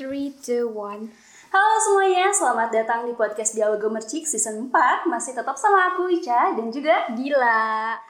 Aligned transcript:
3, 0.00 0.08
2, 0.08 0.72
1 0.72 1.52
Halo 1.52 1.76
semuanya, 1.76 2.32
selamat 2.32 2.72
datang 2.72 3.04
di 3.04 3.12
podcast 3.12 3.52
Dialog 3.52 3.84
Mercik 3.92 4.24
season 4.24 4.72
4 4.72 5.04
Masih 5.04 5.36
tetap 5.36 5.60
sama 5.60 5.92
aku 5.92 6.08
Ica 6.08 6.56
dan 6.56 6.72
juga 6.72 7.04
Gila 7.12 8.00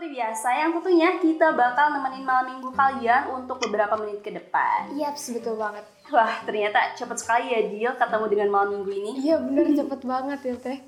Seperti 0.00 0.16
biasa, 0.16 0.48
yang 0.56 0.72
tentunya 0.80 1.08
kita 1.20 1.52
bakal 1.52 1.92
nemenin 1.92 2.24
malam 2.24 2.56
minggu 2.56 2.72
kalian 2.72 3.36
untuk 3.36 3.60
beberapa 3.68 4.00
menit 4.00 4.24
ke 4.24 4.32
depan. 4.32 4.96
Yaps, 4.96 5.28
betul 5.36 5.60
banget. 5.60 5.84
Wah, 6.08 6.40
ternyata 6.40 6.96
cepet 6.96 7.20
sekali 7.20 7.52
ya 7.52 7.68
Dil 7.68 7.92
ketemu 8.00 8.24
dengan 8.32 8.48
malam 8.48 8.80
minggu 8.80 8.96
ini. 8.96 9.10
Iya 9.28 9.44
bener, 9.44 9.76
cepet 9.76 10.00
banget 10.08 10.40
ya 10.40 10.54
teh. 10.56 10.78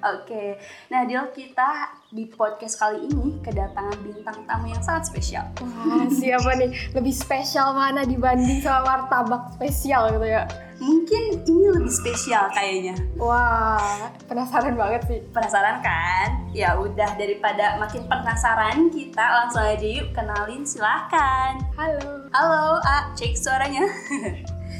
Oke, 0.00 0.56
nah 0.88 1.04
Dil 1.04 1.28
kita 1.36 1.92
di 2.08 2.24
podcast 2.24 2.80
kali 2.80 3.12
ini 3.12 3.36
kedatangan 3.44 4.00
bintang 4.00 4.40
tamu 4.48 4.72
yang 4.72 4.80
sangat 4.80 5.12
spesial. 5.12 5.44
Wah, 5.60 6.08
siapa 6.08 6.56
nih? 6.56 6.72
Lebih 6.96 7.12
spesial 7.12 7.76
mana 7.76 8.08
dibanding 8.08 8.64
sama 8.64 8.96
martabak 8.96 9.60
spesial 9.60 10.08
gitu 10.16 10.24
ya? 10.24 10.48
Mungkin 10.78 11.42
ini 11.42 11.66
lebih 11.74 11.90
spesial 11.90 12.46
kayaknya 12.54 12.94
Wah, 13.18 14.14
penasaran 14.24 14.78
banget 14.78 15.02
sih 15.10 15.18
Penasaran 15.28 15.82
kan? 15.82 16.46
Ya 16.54 16.78
udah 16.78 17.18
daripada 17.18 17.74
makin 17.76 18.06
penasaran 18.06 18.86
kita 18.88 19.18
langsung 19.20 19.66
aja 19.66 19.82
yuk 19.82 20.14
kenalin 20.14 20.62
silahkan 20.62 21.58
Halo 21.74 22.30
Halo, 22.30 22.78
A, 22.80 23.10
cek 23.12 23.34
suaranya 23.34 23.82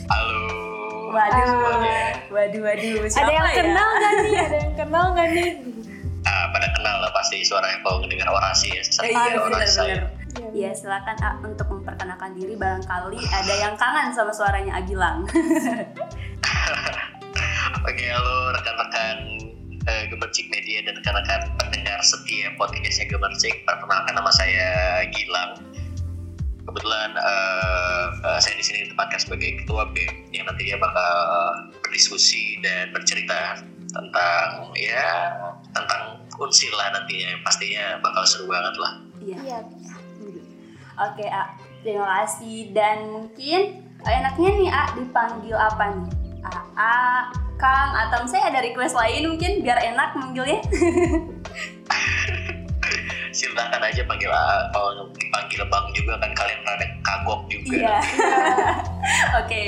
Halo. 0.07 0.39
Waduh, 1.09 1.41
semuanya. 1.43 2.01
waduh, 2.29 2.61
waduh, 2.63 2.97
siapa 3.09 3.27
Ada 3.27 3.33
yang 3.33 3.49
ya? 3.49 3.57
kenal 3.59 3.89
gak 3.91 4.13
nih? 4.15 4.33
Ada 4.39 4.57
yang 4.61 4.75
kenal 4.77 5.05
gak 5.13 5.29
nih? 5.33 5.51
Ah, 6.23 6.45
pada 6.53 6.69
kenal 6.71 6.97
lah 7.01 7.11
pasti 7.11 7.41
suaranya 7.41 7.81
kalau 7.81 8.05
mendengar 8.05 8.29
orasi 8.29 8.69
ya. 8.69 8.83
Sering 8.85 9.17
Iya, 9.17 9.41
dengar 9.41 9.49
orasi 9.49 9.73
saya. 9.73 9.97
Iya, 10.59 10.75
silakan 10.75 11.15
A 11.23 11.39
untuk 11.39 11.71
memperkenalkan 11.71 12.35
diri 12.35 12.59
barangkali 12.59 13.23
ada 13.31 13.55
yang 13.63 13.79
kangen 13.79 14.11
sama 14.11 14.35
suaranya 14.35 14.83
Agilang 14.83 15.23
Oke, 17.87 18.05
halo 18.11 18.51
rekan-rekan 18.59 19.19
eh, 19.87 20.05
Gemercik 20.11 20.51
Media 20.51 20.83
dan 20.83 20.99
rekan-rekan 20.99 21.55
pendengar 21.63 22.03
setia 22.03 22.51
podcastnya 22.59 23.07
Gemercik. 23.07 23.63
Perkenalkan 23.71 24.19
nama 24.19 24.35
saya 24.35 24.67
Gilang. 25.15 25.63
Kebetulan 26.67 27.15
eh, 27.15 28.07
eh, 28.27 28.39
saya 28.43 28.59
di 28.59 28.65
sini 28.67 28.91
ditempatkan 28.91 29.23
sebagai 29.23 29.63
ketua 29.63 29.87
BEM 29.95 30.35
yang 30.35 30.51
nantinya 30.51 30.83
bakal 30.83 31.15
berdiskusi 31.87 32.59
dan 32.67 32.91
bercerita 32.91 33.63
tentang 33.95 34.75
ya 34.75 35.39
tentang 35.71 36.19
unsil 36.35 36.75
lah 36.75 36.99
nantinya 36.99 37.47
pastinya 37.47 38.03
bakal 38.03 38.27
seru 38.27 38.51
banget 38.51 38.75
lah. 38.83 38.93
Iya 39.23 39.39
Iya 39.47 39.61
Oke 40.99 41.31
A, 41.31 41.55
terima 41.87 42.07
kasih 42.23 42.75
dan 42.75 43.07
mungkin 43.15 43.87
eh, 44.03 44.15
enaknya 44.19 44.51
nih 44.59 44.71
A 44.75 44.83
dipanggil 44.99 45.55
apa 45.55 45.85
nih? 45.95 46.11
A, 46.43 46.51
A, 46.75 46.97
Kang 47.59 47.91
atau 48.07 48.27
saya 48.27 48.51
ada 48.51 48.63
request 48.63 48.95
lain 48.95 49.35
mungkin 49.35 49.63
biar 49.63 49.79
enak 49.79 50.15
manggilnya. 50.15 50.59
silakan 53.31 53.81
aja 53.81 54.03
panggil 54.03 54.29
A. 54.29 54.45
kalau 54.71 54.91
dipanggil 55.13 55.61
bang 55.63 55.87
juga 55.93 56.13
kan 56.17 56.31
kalian 56.33 56.61
rada 56.63 56.87
kagok 57.01 57.41
juga 57.47 57.77
Iya. 57.79 57.97
Oke, 59.41 59.63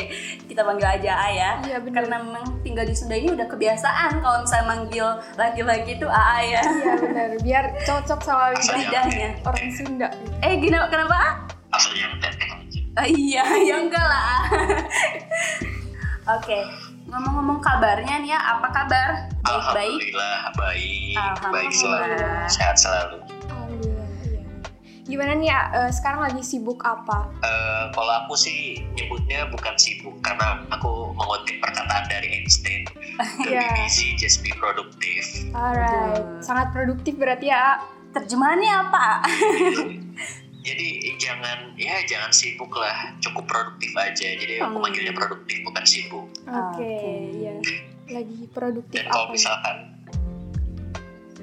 kita 0.44 0.60
panggil 0.60 0.88
aja 0.90 1.12
A 1.14 1.28
ya. 1.28 1.50
Iya 1.62 1.78
bener 1.78 2.02
Karena 2.02 2.16
memang 2.18 2.44
tinggal 2.60 2.82
di 2.82 2.92
Sunda 2.92 3.14
ini 3.14 3.30
udah 3.30 3.46
kebiasaan 3.46 4.18
kalau 4.18 4.40
misalnya 4.40 4.66
manggil 4.68 5.06
laki-laki 5.34 5.94
itu 5.94 6.04
AA 6.04 6.38
ya. 6.50 6.60
Iya 6.60 6.92
bener, 6.96 7.28
biar 7.40 7.64
cocok 7.80 8.20
sama 8.20 8.50
lidah 8.50 8.76
Lidahnya. 8.76 9.28
orang 9.42 9.68
Sunda. 9.70 10.08
Eh, 10.40 10.54
gina- 10.58 10.88
kenapa 10.88 11.14
A? 11.14 11.30
asal 11.70 11.92
yang 11.94 12.16
teteh 12.18 12.46
aja 12.46 12.80
Ah, 12.92 13.06
iya, 13.06 13.44
ya 13.68 13.76
enggak 13.78 14.02
lah. 14.02 14.42
Oke, 16.30 16.58
ngomong-ngomong 17.06 17.58
kabarnya 17.58 18.16
nih 18.18 18.30
ya, 18.30 18.38
apa 18.50 18.68
kabar? 18.68 19.08
Baik-baik. 19.40 20.10
alhamdulillah 20.12 20.36
baik 20.52 21.16
Alhamdulillah. 21.16 21.50
baik 21.50 21.72
selalu 21.72 22.18
sehat 22.46 22.76
selalu. 22.76 23.18
Gimana 25.10 25.34
nih 25.34 25.48
ya, 25.48 25.60
eh, 25.76 25.90
sekarang 25.90 26.22
lagi 26.22 26.38
sibuk 26.40 26.78
apa? 26.80 27.26
Eh, 27.42 27.84
kalau 27.90 28.12
aku 28.22 28.38
sih 28.38 28.78
nyebutnya 28.94 29.50
bukan 29.50 29.74
sibuk 29.74 30.14
karena 30.20 30.62
aku 30.70 31.10
mengutip 31.10 31.58
perkataan 31.58 32.06
dari 32.06 32.38
Einstein 32.38 32.86
Iya. 33.42 33.74
be 33.74 33.82
busy 33.82 34.14
just 34.14 34.38
be 34.40 34.54
productive 34.54 35.26
Alright, 35.50 36.14
Betul. 36.14 36.40
sangat 36.40 36.70
produktif 36.70 37.18
berarti 37.18 37.50
ya. 37.50 37.82
Terjemahannya 38.10 38.72
apa? 38.80 39.06
jadi 40.66 40.88
jangan 41.16 41.72
ya 41.74 42.04
jangan 42.04 42.30
sibuk 42.30 42.70
lah 42.70 42.92
cukup 43.18 43.48
produktif 43.48 43.90
aja 43.96 44.28
jadi 44.36 44.60
aku 44.60 44.76
Hmm. 44.76 44.82
manggilnya 44.84 45.10
produktif 45.10 45.56
bukan 45.62 45.84
sibuk 45.84 46.26
Oke, 46.42 46.84
Oke. 46.84 47.14
iya. 47.34 47.54
Lagi 48.10 48.46
produktif 48.46 48.94
dan 48.94 49.06
kalau 49.08 49.26
apa? 49.26 49.32
misalkan 49.32 49.76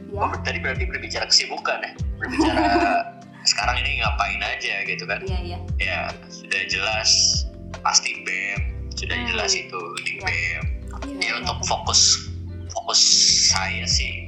ya. 0.07 0.21
Oh, 0.21 0.31
tadi 0.39 0.57
berarti 0.57 0.83
berbicara 0.85 1.25
kesibukan 1.25 1.77
ya? 1.79 1.91
Berbicara 2.15 2.61
sekarang 3.47 3.79
ini 3.79 3.99
ngapain 3.99 4.41
aja 4.43 4.83
gitu 4.83 5.03
kan? 5.03 5.23
Iya, 5.23 5.39
iya. 5.41 5.59
Ya, 5.79 5.99
sudah 6.27 6.61
jelas 6.67 7.09
pasti 7.79 8.19
BEM, 8.21 8.61
sudah 8.93 9.15
Hmm. 9.15 9.27
jelas 9.27 9.51
itu 9.53 9.79
di 10.03 10.19
Ya. 10.19 10.27
BEM. 10.27 10.63
Ya 11.17 11.31
oke, 11.31 11.41
untuk 11.41 11.57
oke. 11.57 11.65
fokus 11.65 12.01
fokus 12.69 12.99
saya 13.47 13.87
sih 13.87 14.27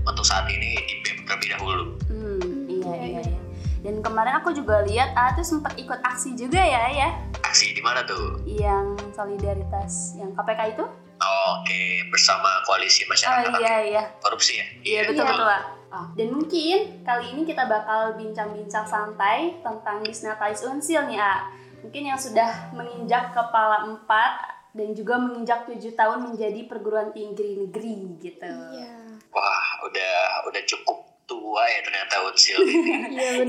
untuk 0.00 0.22
saat 0.22 0.44
ini 0.46 0.76
di 0.78 0.94
BEM 1.00 1.24
terlebih 1.24 1.48
dahulu. 1.50 1.84
Hmm, 2.06 2.40
iya, 2.66 2.84
Iya, 2.84 2.94
iya, 2.94 3.20
iya. 3.20 3.22
iya. 3.26 3.40
Dan 3.78 4.02
kemarin 4.02 4.34
aku 4.36 4.50
juga 4.52 4.82
lihat 4.82 5.14
A 5.14 5.32
tuh 5.32 5.46
sempat 5.46 5.72
ikut 5.76 6.02
aksi 6.02 6.34
juga 6.34 6.58
ya, 6.58 6.90
ya. 6.90 7.08
Aksi 7.40 7.70
di 7.70 7.80
mana 7.80 8.02
tuh? 8.02 8.42
Yang 8.44 9.14
solidaritas 9.14 9.92
yang 10.14 10.34
KPK 10.34 10.74
itu? 10.74 10.84
Oke, 11.18 11.82
bersama 12.08 12.62
koalisi 12.64 13.02
Oh 13.02 13.08
masyarakat 13.08 13.58
iya, 13.58 13.76
iya. 13.80 14.02
korupsi 14.18 14.52
ya? 14.54 14.66
Iya 14.82 15.00
betul 15.06 15.22
Iya. 15.22 15.30
betul 15.30 15.46
Wak. 15.46 15.62
Oh, 15.88 16.04
dan 16.12 16.28
mungkin 16.36 17.00
kali 17.00 17.32
ini 17.32 17.48
kita 17.48 17.64
bakal 17.64 18.12
bincang-bincang 18.20 18.84
santai 18.84 19.56
tentang 19.64 20.04
Disnatalis 20.04 20.60
Unsil 20.68 21.08
nih 21.08 21.16
A. 21.16 21.48
Mungkin 21.80 22.12
yang 22.12 22.20
sudah 22.20 22.76
menginjak 22.76 23.32
kepala 23.32 23.88
empat 23.88 24.58
dan 24.76 24.92
juga 24.92 25.16
menginjak 25.16 25.64
tujuh 25.64 25.96
tahun 25.96 26.28
menjadi 26.28 26.68
perguruan 26.68 27.08
tinggi 27.16 27.56
negeri 27.56 28.20
gitu. 28.20 28.44
Iya, 28.44 29.16
Wah, 29.32 29.68
udah 29.88 30.44
udah 30.52 30.62
cukup 30.68 31.08
tua 31.24 31.64
ya 31.64 31.80
ternyata 31.80 32.14
Unsil 32.28 32.58
ini. 32.68 32.92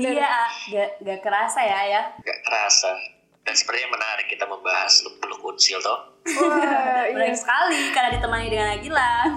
Iya, 0.00 0.36
gak, 0.72 0.90
gak 1.04 1.20
kerasa 1.20 1.60
ya 1.60 1.80
ya. 1.92 2.02
Gak 2.24 2.40
kerasa. 2.48 2.96
Dan 3.44 3.52
sepertinya 3.56 4.00
menarik 4.00 4.32
kita 4.32 4.48
membahas 4.48 5.04
luk-beluk 5.04 5.44
Unsil 5.44 5.76
toh. 5.84 6.16
Wah, 6.24 7.04
iya. 7.04 7.12
Menarik 7.12 7.36
sekali 7.36 7.92
karena 7.92 8.16
ditemani 8.16 8.46
dengan 8.48 8.68
Agilang. 8.72 9.28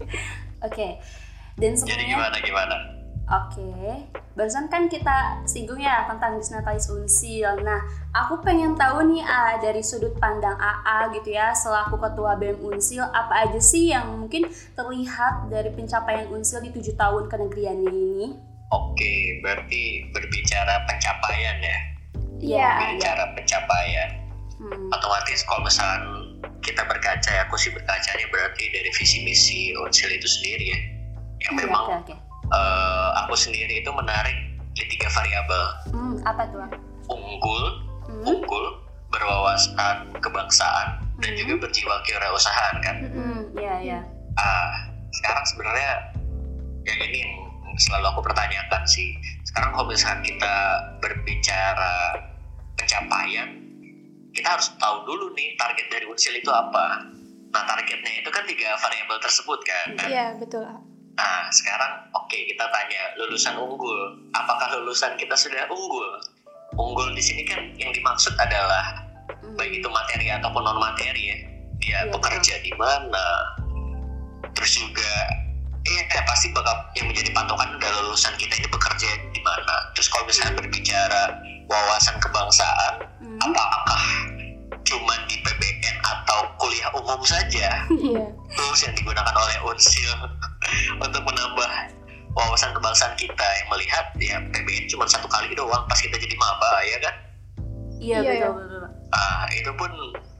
Oke. 0.68 1.00
Dan 1.54 1.78
Jadi 1.78 1.86
sebenarnya 1.86 2.06
gimana 2.10 2.36
gimana? 2.42 2.76
Oke, 3.24 4.04
barusan 4.36 4.68
kan 4.68 4.84
kita 4.84 5.40
singgung 5.48 5.80
ya 5.80 6.04
tentang 6.04 6.36
Disnatalis 6.36 6.92
Unsil. 6.92 7.56
Nah, 7.64 7.80
aku 8.12 8.44
pengen 8.44 8.76
tahu 8.76 9.00
nih 9.08 9.24
A, 9.24 9.56
dari 9.64 9.80
sudut 9.80 10.12
pandang 10.20 10.60
AA 10.60 11.08
gitu 11.16 11.32
ya, 11.32 11.56
selaku 11.56 11.96
ketua 11.96 12.36
BEM 12.36 12.60
Unsil, 12.60 13.00
apa 13.00 13.48
aja 13.48 13.56
sih 13.64 13.96
yang 13.96 14.20
mungkin 14.20 14.44
terlihat 14.76 15.48
dari 15.48 15.72
pencapaian 15.72 16.28
Unsil 16.28 16.60
di 16.68 16.76
tujuh 16.76 17.00
tahun 17.00 17.32
kenegriannya 17.32 17.88
ini? 17.96 18.36
Oke, 18.76 19.40
berarti 19.40 20.12
berbicara 20.12 20.84
pencapaian 20.84 21.56
ya. 21.64 21.78
Iya. 22.44 22.70
Berbicara 22.76 23.24
pencapaian. 23.32 24.10
Hmm, 24.60 24.92
Otomatis 24.92 25.40
kalau 25.48 25.64
misalkan 25.64 26.04
kita 26.60 26.84
berkaca 26.84 27.30
ya, 27.32 27.48
aku 27.48 27.56
sih 27.56 27.72
berkacanya 27.72 28.28
berarti 28.28 28.68
dari 28.68 28.90
visi 28.92 29.24
misi 29.24 29.72
Unsil 29.80 30.12
itu 30.12 30.28
sendiri 30.28 30.66
ya. 30.68 30.80
Yang 31.44 31.54
memang 31.60 31.84
Oke, 31.86 31.96
oke. 32.02 32.14
eh, 32.50 33.08
aku 33.16 33.34
sendiri 33.34 33.78
itu 33.78 33.90
menarik 33.90 34.36
di 34.72 34.84
tiga 34.88 35.08
variabel. 35.08 35.64
Hmm, 35.90 36.14
apa 36.22 36.42
tuh? 36.48 36.64
Unggul, 37.06 37.62
Hmm, 38.04 38.20
unggul, 38.26 38.64
berwawasan 39.08 40.12
kebangsaan, 40.18 40.88
dan 41.18 41.30
Hmm. 41.30 41.38
juga 41.38 41.54
berjiwa 41.62 41.94
kewirausahaan 42.02 42.76
kan. 42.80 42.96
hmm, 43.02 43.40
iya, 43.54 43.74
iya. 43.80 44.00
ah 44.34 44.72
sekarang 45.14 45.46
sebenarnya 45.46 45.90
yang 46.82 46.98
ini 47.00 47.22
yang 47.22 47.32
selalu 47.76 48.06
aku 48.08 48.20
pertanyakan 48.20 48.82
sih 48.84 49.14
sekarang 49.44 49.70
kalau 49.70 49.86
misalkan 49.86 50.20
kita 50.20 50.54
berbicara 50.98 52.18
pencapaian 52.74 53.46
kita 54.30 54.48
harus 54.48 54.74
tahu 54.74 55.06
dulu 55.06 55.30
nih 55.32 55.54
target 55.54 55.86
dari 55.88 56.04
unsil 56.04 56.34
itu 56.34 56.50
apa 56.50 57.06
nah 57.48 57.62
targetnya 57.64 58.12
itu 58.16 58.28
kan 58.28 58.42
tiga 58.44 58.74
variabel 58.74 59.18
tersebut 59.18 59.60
kan 59.62 59.86
Iya, 60.02 60.26
betul. 60.36 60.66
Nah 61.14 61.46
sekarang 61.48 61.92
oke 62.12 62.34
kita 62.34 62.64
tanya 62.66 63.02
lulusan 63.16 63.54
unggul 63.54 63.98
apakah 64.32 64.74
lulusan 64.76 65.14
kita 65.14 65.34
sudah 65.34 65.66
unggul? 65.68 66.08
Unggul 66.74 67.14
di 67.14 67.22
sini 67.22 67.46
kan 67.46 67.60
yang 67.76 67.90
dimaksud 67.90 68.34
adalah 68.36 69.00
Hmm, 69.24 69.56
baik 69.56 69.80
itu 69.80 69.88
materi 69.88 70.28
ataupun 70.28 70.60
non 70.60 70.76
materi 70.76 71.32
ya. 71.32 71.36
Ya 71.80 71.98
Iya, 72.04 72.12
bekerja 72.12 72.54
di 72.60 72.72
mana 72.76 73.26
terus 74.52 74.76
juga 74.76 75.12
iya 75.82 76.02
kayak 76.08 76.24
pasti 76.24 76.52
bakal 76.52 76.72
yang 76.94 77.08
menjadi 77.08 77.32
patokan 77.32 77.76
udah 77.76 77.90
lulusan 78.02 78.32
kita 78.36 78.52
ini 78.54 78.68
bekerja 78.68 79.08
di 79.32 79.40
mana. 79.40 79.74
Terus 79.92 80.08
kalau 80.08 80.24
misalnya 80.24 80.60
berbicara 80.60 81.22
wawasan 81.68 82.16
kebangsaan 82.20 82.94
Hmm. 83.20 83.40
apakah 83.40 84.02
cuma 84.84 85.14
di 85.24 85.40
PBN 85.40 85.96
atau 86.00 86.44
kuliah 86.56 86.92
umum 86.92 87.20
saja? 87.24 87.68
Iya. 87.94 88.24
tools 88.54 88.80
yang 88.80 88.94
digunakan 88.94 89.32
oleh 89.34 89.56
Unsil 89.64 90.12
untuk 90.96 91.22
menambah 91.22 91.70
wawasan 92.32 92.70
kebangsaan 92.72 93.14
kita 93.14 93.46
yang 93.46 93.68
melihat 93.70 94.06
ya 94.18 94.36
PBN 94.50 94.84
cuma 94.88 95.06
satu 95.06 95.26
kali 95.26 95.54
doang 95.54 95.86
pas 95.86 95.98
kita 95.98 96.16
jadi 96.16 96.34
maba 96.34 96.72
ya 96.82 96.98
kan 97.00 97.14
Iya 97.96 98.20
Iya, 98.20 98.20
betul 98.20 98.36
iya. 98.36 98.48
betul. 98.52 98.82
Ah, 99.10 99.42
itu 99.48 99.70
pun 99.74 99.90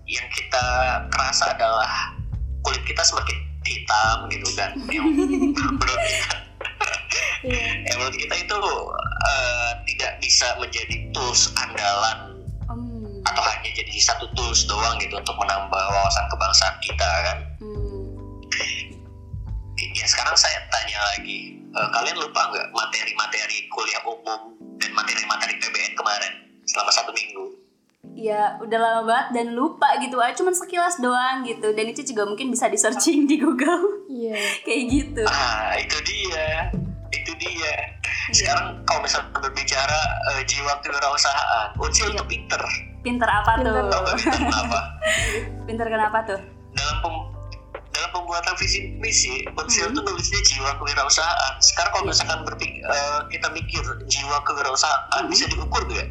yang 0.04 0.26
kita 0.28 0.64
kerasa 1.08 1.54
adalah 1.54 2.12
kulit 2.60 2.82
kita 2.84 3.00
semakin 3.00 3.38
hitam 3.64 4.16
gitu 4.28 4.48
kan. 4.52 4.70
Yang 4.92 5.04
menurut 5.08 5.30
kita, 5.32 6.36
Iya. 7.40 7.64
yang 7.88 7.96
menurut 7.96 8.16
kita 8.18 8.34
itu 8.36 8.58
eh, 9.24 9.70
tidak 9.88 10.12
bisa 10.20 10.46
menjadi 10.58 10.96
tools 11.12 11.52
andalan 11.56 12.18
Hmm. 12.64 13.20
atau 13.28 13.44
hanya 13.44 13.70
jadi 13.70 13.92
satu 14.02 14.24
tools 14.32 14.64
doang 14.64 14.96
gitu 14.96 15.16
untuk 15.16 15.36
menambah 15.36 15.68
wawasan 15.84 16.24
kebangsaan 16.28 16.76
kita 16.80 17.04
kan. 17.24 17.38
Hmm. 17.60 17.93
Ya 19.74 20.06
sekarang 20.06 20.34
saya 20.34 20.62
tanya 20.68 20.98
lagi, 21.08 21.38
eh, 21.66 21.88
kalian 21.90 22.16
lupa 22.16 22.46
nggak 22.46 22.70
materi-materi 22.70 23.66
kuliah 23.68 24.02
umum 24.04 24.40
dan 24.78 24.90
materi-materi 24.92 25.58
PBN 25.58 25.94
kemarin 25.94 26.32
selama 26.64 26.90
satu 26.90 27.10
minggu? 27.10 27.44
Ya 28.14 28.54
udah 28.60 28.78
lama 28.78 29.02
banget 29.02 29.28
dan 29.34 29.46
lupa 29.52 29.98
gitu 29.98 30.14
aja 30.16 30.30
cuman 30.32 30.54
sekilas 30.54 30.96
doang 30.96 31.42
gitu 31.42 31.74
dan 31.74 31.86
itu 31.86 32.04
juga 32.04 32.22
mungkin 32.24 32.46
bisa 32.48 32.68
di 32.68 32.78
searching 32.78 33.26
di 33.26 33.36
Google 33.36 34.06
Iya. 34.06 34.38
kayak 34.64 34.82
gitu. 34.88 35.22
Ah, 35.26 35.74
itu 35.74 35.98
dia. 36.04 36.70
Itu 37.10 37.34
dia. 37.34 37.74
Sekarang 38.30 38.78
kalau 38.84 39.02
misalnya 39.02 39.34
berbicara 39.34 40.00
eh, 40.30 40.42
jiwa 40.44 40.78
kewirausahaan, 40.78 41.74
Unsil 41.76 42.08
Iya. 42.08 42.14
itu 42.14 42.24
pinter. 42.28 42.62
Pinter 43.02 43.26
apa 43.26 43.58
Pinter. 43.58 43.74
Tuh? 43.74 44.04
pinter 44.14 44.38
kenapa? 44.38 44.78
Pinter 45.66 45.86
kenapa 45.88 46.18
tuh? 46.24 46.40
dalam 46.72 46.96
pem- 47.00 47.33
dalam 48.04 48.20
pembuatan 48.20 48.52
visi 48.60 48.92
misi, 49.00 49.48
Unsil 49.56 49.88
Hmm. 49.88 49.96
itu 49.96 50.00
nulisnya 50.04 50.40
jiwa 50.44 50.76
kewirausahaan. 50.76 51.52
Sekarang 51.64 51.90
kalau 51.96 52.04
Iya. 52.04 52.12
misalkan 52.12 52.40
eh, 52.84 53.20
kita 53.32 53.48
mikir 53.56 53.80
jiwa 54.04 54.36
kewirausahaan 54.44 55.24
Hmm. 55.24 55.32
bisa 55.32 55.48
diukur 55.48 55.80
nggak? 55.88 56.08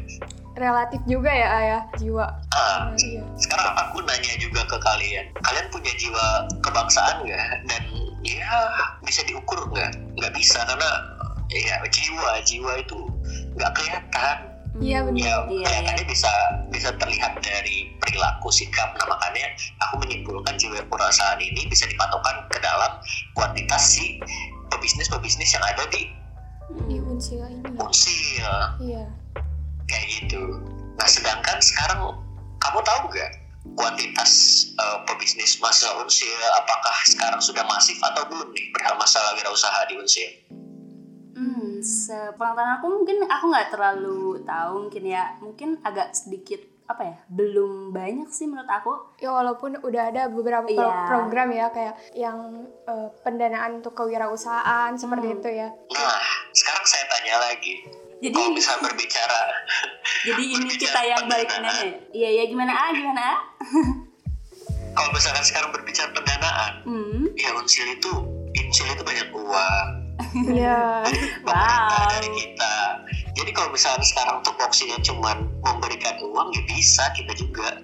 Relatif 0.58 0.98
juga 1.06 1.30
ya 1.30 1.48
ayah 1.62 1.82
jiwa. 1.94 2.26
Ah, 2.50 2.90
Iya. 2.98 3.22
sekarang 3.38 3.78
aku 3.78 4.02
nanya 4.02 4.34
juga 4.42 4.66
ke 4.66 4.74
kalian, 4.82 5.26
kalian 5.38 5.66
punya 5.70 5.94
jiwa 5.94 6.26
kebangsaan 6.66 7.22
nggak? 7.22 7.46
Dan 7.70 7.82
ya 8.26 8.42
bisa 9.06 9.22
diukur 9.30 9.62
nggak? 9.70 9.94
Nggak 10.18 10.32
bisa 10.34 10.66
karena 10.66 10.90
ya 11.54 11.78
jiwa 11.94 12.42
jiwa 12.42 12.72
itu 12.82 12.98
nggak 13.54 13.70
kelihatan. 13.78 14.38
Iya 14.74 15.06
benar. 15.06 15.22
Ya 15.22 15.34
Iya, 15.46 15.68
kelihatannya 15.70 16.04
bisa 16.10 16.32
bisa 16.68 16.90
terlihat 16.98 17.38
dari 17.38 17.94
perilaku 17.96 18.50
sikap. 18.50 18.90
Nah 18.98 19.06
makanya 19.06 19.46
aku 19.80 20.02
menyimpulkan 20.02 20.58
jiwa 20.58 20.82
kewirausahaan 20.82 21.38
ini 21.38 21.70
bisa 21.70 21.86
dipatokan 21.86 22.42
ke 22.50 22.58
dalam 22.58 22.98
kuantitas 23.32 23.94
si 23.94 24.18
pebisnis-pebisnis 24.68 25.54
yang 25.54 25.64
ada 25.64 25.84
di 25.88 26.10
Di 26.88 26.96
unsil 26.98 27.44
ini. 27.44 27.62
ya. 27.70 27.78
Unsil 27.78 28.50
Iya. 28.82 29.04
kayak 29.84 30.06
gitu. 30.10 30.42
Nah 30.96 31.06
sedangkan 31.06 31.58
sekarang 31.60 32.00
kamu 32.58 32.78
tahu 32.82 33.00
nggak 33.12 33.30
kuantitas 33.72 34.32
eh, 34.74 34.98
pebisnis 35.06 35.56
masa 35.56 35.92
Unsil 35.96 36.34
apakah 36.56 36.96
sekarang 37.06 37.38
sudah 37.38 37.62
masif 37.64 37.96
atau 38.02 38.26
belum 38.26 38.50
nih 38.50 38.68
perihal 38.70 38.96
masalah 38.96 39.36
wirausaha 39.36 39.86
di 39.86 39.94
Unsil? 39.96 40.30
Sepengetahuan 41.84 42.70
aku 42.74 42.86
mungkin 42.90 43.16
aku 43.22 43.44
nggak 43.46 43.68
terlalu 43.68 44.18
tahu 44.42 44.72
mungkin 44.82 45.04
ya. 45.04 45.36
Mungkin 45.38 45.68
agak 45.80 46.12
sedikit 46.12 46.58
apa 46.84 47.00
ya 47.00 47.16
belum 47.28 47.90
banyak 47.90 48.28
sih 48.28 48.44
menurut 48.44 48.66
aku. 48.66 48.92
Ya 49.16 49.30
walaupun 49.30 49.76
udah 49.78 50.02
ada 50.06 50.22
beberapa 50.26 50.64
pro- 50.64 50.76
Iya. 50.84 51.04
program 51.06 51.48
ya 51.50 51.66
kayak 51.68 51.94
yang 52.14 52.36
eh, 52.84 53.08
pendanaan 53.20 53.78
untuk 53.78 53.92
kewirausahaan 53.94 54.92
seperti 54.94 55.26
Hmm. 55.26 55.36
itu 55.38 55.48
ya. 55.50 55.68
Nah 55.70 56.20
sekarang 56.50 56.84
saya 56.84 57.04
tanya 57.06 57.34
lagi, 57.42 57.84
jadi 58.18 58.32
kalau 58.32 58.52
bisa 58.52 58.72
berbicara. 58.78 59.42
Jadi 60.24 60.40
ini 60.46 60.56
berbicara 60.62 60.80
kita 60.80 61.00
yang 61.02 61.22
balik 61.26 61.48
nanya 61.50 61.72
iya 62.10 62.28
ya 62.34 62.44
gimana? 62.46 62.72
Ah 62.72 62.90
gimana? 62.90 63.20
Ah 63.20 63.40
kalau 64.94 65.10
misalkan 65.10 65.42
sekarang 65.42 65.68
berbicara 65.70 66.08
pendanaan, 66.10 66.72
hmm. 66.84 67.24
ya 67.34 67.52
Unsil 67.54 67.88
itu 67.90 68.12
Unsil 68.54 68.86
itu 68.86 69.02
banyak 69.02 69.28
uang, 69.30 69.88
Iya. 70.34 71.06
pemerintah 71.06 71.46
Wow. 71.46 72.10
dari 72.10 72.30
kita. 72.34 72.74
Jadi 73.34 73.50
kalau 73.50 73.70
misalnya 73.70 74.02
sekarang 74.04 74.36
tupoksinya 74.42 74.98
cuma 75.00 75.30
memberikan 75.60 76.14
uang 76.22 76.50
ya 76.50 76.62
bisa 76.66 77.04
kita 77.12 77.32
juga. 77.34 77.78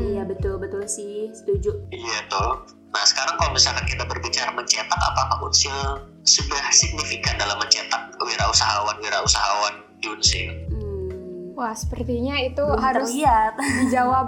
Iya 0.00 0.22
betul 0.24 0.58
betul 0.58 0.82
sih 0.84 1.30
setuju 1.30 1.74
Iya 1.90 2.26
toh. 2.26 2.66
Nah 2.90 3.04
sekarang 3.04 3.38
kalau 3.38 3.50
misalkan 3.50 3.86
kita 3.86 4.02
berbicara 4.02 4.50
mencetak, 4.50 4.98
apakah 4.98 5.38
Unsil 5.40 5.74
sudah 6.22 6.62
signifikan 6.70 7.38
dalam 7.38 7.54
mencetak 7.56 8.10
wirausahawan-wirausahawan 8.18 9.74
di 9.98 10.06
Unsil? 10.08 10.50
hmm. 10.68 11.54
Wah, 11.54 11.70
sepertinya 11.70 12.40
itu 12.40 12.58
belum 12.58 12.80
harus 12.80 13.10
terlihat 13.10 13.52
dijawab 13.84 14.26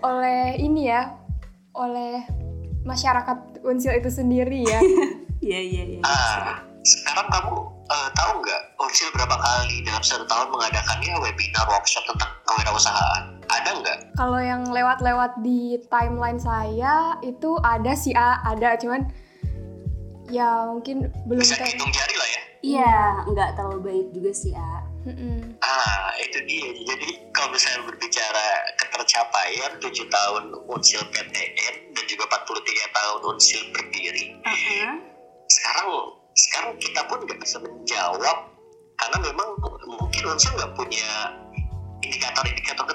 oleh 0.00 0.56
ini 0.56 0.88
ya, 0.88 1.12
oleh 1.74 2.24
masyarakat 2.82 3.60
Unsil 3.60 3.92
itu 3.92 4.08
sendiri 4.08 4.64
ya. 4.64 4.80
iya 5.44 5.60
iya 5.60 5.82
iya 5.84 6.00
Ah, 6.02 6.64
sekarang 7.08 7.28
kamu 7.32 7.56
eh, 7.88 8.08
tahu 8.12 8.32
nggak 8.44 8.62
Unsil 8.78 9.08
berapa 9.16 9.32
kali 9.32 9.80
dalam 9.80 10.04
satu 10.04 10.28
tahun 10.28 10.52
mengadakannya 10.52 11.12
webinar 11.24 11.64
workshop 11.72 12.04
tentang 12.04 12.28
kewirausahaan? 12.44 13.24
Ada 13.48 13.70
nggak? 13.80 13.98
Kalau 14.20 14.36
yang 14.36 14.68
lewat-lewat 14.68 15.40
di 15.40 15.80
timeline 15.88 16.36
saya 16.36 17.16
itu 17.24 17.56
ada 17.64 17.96
sih 17.96 18.12
A, 18.12 18.44
ada 18.44 18.76
cuman 18.76 19.08
ya 20.28 20.68
mungkin 20.68 21.08
belum 21.24 21.40
Bisa 21.40 21.56
ter- 21.56 21.72
dihitung 21.72 21.88
jari 21.88 22.12
lah 22.12 22.28
ya. 22.28 22.42
iya 22.60 22.94
nggak 23.24 23.56
terlalu 23.56 23.80
baik 23.80 24.06
juga 24.12 24.30
sih 24.36 24.52
ah 24.52 24.84
Mm-mm. 25.08 25.56
Ah, 25.64 26.12
itu 26.20 26.36
dia. 26.44 26.68
Jadi 26.84 27.32
kalau 27.32 27.56
misalnya 27.56 27.88
berbicara 27.88 28.46
ketercapaian 28.76 29.72
7 29.80 29.88
tahun 29.88 30.44
Unsil 30.68 31.00
PTN 31.08 31.74
dan 31.96 32.04
juga 32.04 32.28
43 32.28 32.60
tahun 32.92 33.20
Unsil 33.24 33.62
berdiri, 33.72 34.36
Uh-uh. 34.44 34.92
sekarang 35.48 35.88
sekarang 36.38 36.78
kita 36.78 37.02
pun 37.10 37.18
nggak 37.26 37.38
bisa 37.42 37.58
menjawab 37.58 38.38
karena 38.98 39.16
memang 39.26 39.48
mungkin 39.90 40.22
Unsil 40.30 40.54
nggak 40.54 40.74
punya 40.78 41.34
indikator-indikator 41.98 42.86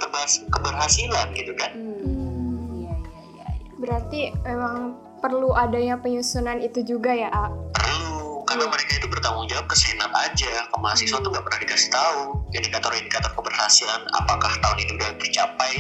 keberhasilan 0.51 1.27
gitu 1.35 1.51
kan. 1.59 1.71
Hmm, 1.75 2.79
iya 2.79 2.95
iya 2.95 3.21
iya 3.35 3.47
iya. 3.59 3.71
Berarti 3.75 4.19
memang 4.47 4.95
perlu 5.19 5.51
adanya 5.55 5.99
penyusunan 5.99 6.59
itu 6.63 6.83
juga 6.83 7.11
ya, 7.11 7.27
A. 7.31 7.51
Perlu 7.75 8.43
karena 8.47 8.67
mereka 8.71 8.99
itu 8.99 9.07
bertanggung 9.11 9.47
jawab 9.51 9.67
ke 9.67 9.75
senat 9.75 10.11
aja, 10.11 10.67
ke 10.71 10.77
mahasiswa 10.79 11.19
tuh 11.19 11.29
nggak 11.31 11.43
pernah 11.43 11.59
dikasih 11.63 11.89
tahu 11.91 12.19
indikator-indikator 12.55 13.31
keberhasilan 13.35 14.01
apakah 14.15 14.51
tahun 14.63 14.77
ini 14.87 14.91
udah 14.99 15.09
tercapai. 15.19 15.73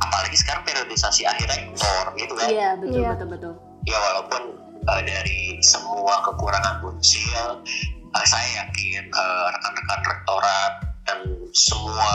Apalagi 0.00 0.36
sekarang 0.40 0.64
periodisasi 0.64 1.28
akhir 1.28 1.48
rektor 1.52 2.04
gitu 2.16 2.32
kan. 2.32 2.48
Iya 2.48 2.68
betul 2.80 3.00
Iya. 3.04 3.10
betul 3.12 3.28
betul. 3.28 3.54
Ya 3.86 3.96
walaupun 3.96 4.42
uh, 4.86 5.02
dari 5.04 5.60
semua 5.60 6.20
kekurangan 6.24 6.84
Unsil 6.84 7.64
uh, 8.12 8.26
saya 8.26 8.64
yakin 8.64 9.08
uh, 9.12 9.46
rekan-rekan 9.56 10.00
rektorat 10.04 10.72
dan 11.08 11.18
semua 11.52 12.12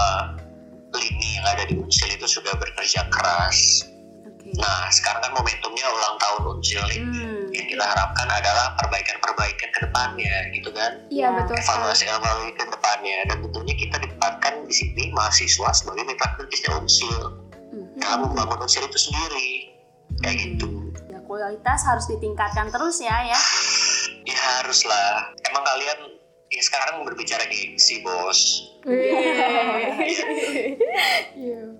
lini 0.96 1.30
yang 1.36 1.46
ada 1.46 1.64
di 1.68 1.76
Unsil 1.76 2.08
itu 2.08 2.28
sudah 2.30 2.56
bekerja 2.56 3.08
keras. 3.12 3.84
Nah 4.56 4.88
sekarang 4.94 5.26
kan 5.26 5.34
momentumnya 5.36 5.84
ulang 5.90 6.16
tahun 6.22 6.42
Unsil. 6.58 6.84
Hmm. 6.86 7.52
Yang 7.52 7.76
kita 7.76 7.84
harapkan 7.88 8.28
adalah 8.28 8.76
perbaikan-perbaikan 8.80 9.70
ke 9.72 9.80
depannya 9.84 10.36
gitu 10.56 10.70
kan. 10.76 10.92
Iya, 11.12 11.32
Ya, 11.32 11.36
betul. 11.40 11.56
Evaluasi-evaluasi 11.60 12.52
ke 12.56 12.64
depannya 12.68 13.18
dan 13.32 13.38
tentunya 13.48 13.76
kita 13.76 13.96
ditempatkan 14.00 14.54
di 14.68 14.74
sini 14.76 15.04
mahasiswa 15.12 15.70
sebagai 15.72 16.04
mitra 16.08 16.36
kritisnya 16.40 16.72
Unsil 16.80 17.42
Hmm. 17.76 17.92
dalam 18.00 18.32
membangun 18.32 18.64
Unsil 18.64 18.88
itu 18.88 19.00
sendiri 19.12 19.76
kayak 20.24 20.38
gitu. 20.40 20.85
Kualitas 21.36 21.84
harus 21.84 22.08
ditingkatkan 22.08 22.72
terus 22.72 23.04
ya 23.04 23.12
ya. 23.28 23.36
Ya 24.24 24.40
harus 24.56 24.88
lah. 24.88 25.36
Emang 25.44 25.68
kalian 25.68 26.16
ya 26.48 26.62
sekarang 26.64 27.04
berbicara 27.04 27.44
gengsi 27.46 28.00
bos. 28.00 28.72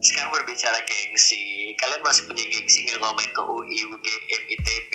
Sekarang 0.04 0.30
berbicara 0.32 0.76
gengsi. 0.84 1.72
Kalian 1.80 2.04
masih 2.04 2.28
punya 2.28 2.44
gengsi 2.44 2.84
nggak 2.84 3.00
ngomong 3.00 3.30
ke 3.32 3.42
UI, 3.42 3.78
UGM, 3.88 4.44
ITB? 4.52 4.92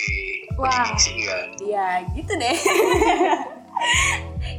Punya 0.53 0.69
Wah. 0.69 0.85
gengsi 0.85 1.09
nggak? 1.17 1.43
Ya 1.65 1.87
gitu 2.13 2.33
deh. 2.37 2.57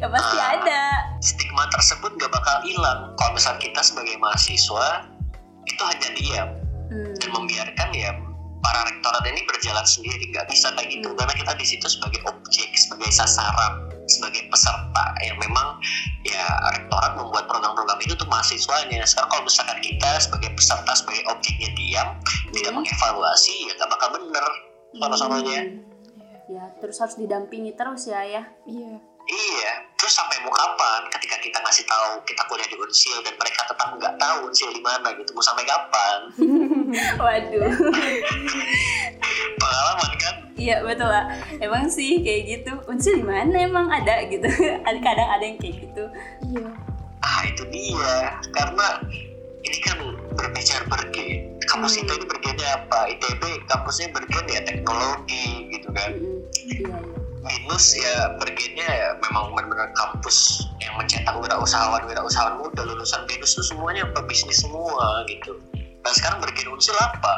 ya 0.02 0.06
pasti 0.10 0.36
Ah. 0.36 0.50
ada. 0.58 0.82
Stigma 1.22 1.62
tersebut 1.70 2.10
nggak 2.18 2.32
bakal 2.34 2.58
hilang. 2.66 3.14
Kalau 3.14 3.38
misal 3.38 3.54
kita 3.62 3.78
sebagai 3.80 4.18
mahasiswa 4.18 5.06
itu 5.62 5.82
hanya 5.86 6.10
diam 6.12 6.50
Hmm. 6.90 7.14
dan 7.16 7.30
membiarkan 7.30 7.88
ya 7.94 8.10
para 8.62 8.80
rektorat 8.86 9.24
ini 9.26 9.42
berjalan 9.44 9.84
sendiri 9.84 10.30
nggak 10.32 10.46
bisa 10.48 10.70
kayak 10.78 10.88
gitu. 10.88 11.10
Karena 11.18 11.34
kita 11.34 11.52
di 11.58 11.66
situ 11.66 11.86
sebagai 11.90 12.22
objek 12.30 12.68
sebagai 12.78 13.10
sasaran 13.10 13.90
sebagai 14.06 14.48
peserta. 14.48 15.04
Yang 15.22 15.38
memang 15.46 15.78
ya 16.26 16.46
rektorat 16.78 17.12
membuat 17.18 17.44
program-program 17.50 17.98
itu 18.02 18.14
untuk 18.14 18.30
mahasiswanya. 18.30 19.02
Sekarang 19.04 19.30
kalau 19.30 19.44
misalkan 19.46 19.78
kita 19.82 20.10
sebagai 20.22 20.50
peserta 20.54 20.92
sebagai 20.94 21.24
objeknya 21.28 21.68
diam 21.74 22.08
tidak 22.54 22.70
Hmm. 22.72 22.78
mengevaluasi 22.82 23.54
ya 23.68 23.72
nggak 23.76 23.90
bakal 23.90 24.08
bener 24.16 24.46
sono-sononya 24.92 25.60
ya 26.52 26.68
terus 26.82 27.00
harus 27.00 27.16
didampingi 27.16 27.72
terus 27.72 28.10
ya 28.10 28.20
ya. 28.26 28.42
Iya. 28.68 28.98
Iya 29.26 29.72
terus 29.94 30.12
sampai 30.12 30.42
mau 30.42 30.50
kapan? 30.50 31.06
Ketika 31.08 31.38
kita 31.38 31.58
ngasih 31.58 31.86
tahu 31.86 32.18
kita 32.26 32.42
kuliah 32.46 32.66
di 32.66 32.74
Unsil 32.74 33.22
dan 33.22 33.38
mereka 33.38 33.62
tetap 33.64 33.88
nggak 33.94 34.14
tahu 34.18 34.50
Unsil 34.50 34.70
di 34.70 34.82
mana 34.82 35.14
gitu 35.14 35.30
mau 35.30 35.44
sampai 35.44 35.62
kapan? 35.62 36.18
Waduh. 37.22 37.70
Pengalaman 39.60 40.12
kan? 40.18 40.34
Iya 40.52 40.82
betul 40.82 41.06
lah 41.06 41.24
emang 41.58 41.86
sih 41.86 42.18
kayak 42.20 42.42
gitu. 42.50 42.72
Unsil 42.86 43.14
di 43.14 43.24
mana 43.24 43.62
emang 43.62 43.86
ada 43.88 44.26
gitu? 44.26 44.46
Ada 44.86 44.98
kadang 44.98 45.28
ada 45.30 45.44
yang 45.44 45.58
kayak 45.58 45.76
gitu. 45.86 46.04
Iya. 46.50 46.68
ah 47.22 47.40
itu 47.46 47.62
dia. 47.70 48.14
Karena 48.50 48.98
ini 49.62 49.78
kan 49.78 49.96
berbicara 50.34 50.82
bergen 50.90 51.54
kampus 51.70 51.94
Hmm. 51.94 52.02
itu 52.04 52.12
ini 52.18 52.26
bergennya 52.26 52.68
apa 52.74 52.98
ITB 53.08 53.42
kampusnya 53.70 54.10
bergen 54.10 54.44
ya 54.50 54.60
teknologi 54.66 55.46
gitu 55.70 55.88
kan. 55.94 56.10
Mm-mm. 56.10 56.42
iya 56.58 56.78
iya 56.82 57.21
minus 57.42 57.94
ya 57.94 58.38
bergennya 58.38 58.86
ya 58.86 59.08
memang 59.18 59.50
benar-benar 59.50 59.90
kampus 59.92 60.62
yang 60.78 60.94
mencetak 60.94 61.34
wirausahawan 61.34 62.06
wirausahawan 62.06 62.54
muda 62.56 62.82
lulusan 62.84 63.26
binus 63.26 63.52
itu 63.52 63.62
semuanya 63.66 64.06
pebisnis 64.08 64.62
semua 64.62 65.26
gitu 65.26 65.58
nah 66.02 66.12
sekarang 66.12 66.38
bergen 66.38 66.70
unsil 66.70 66.94
apa 66.96 67.34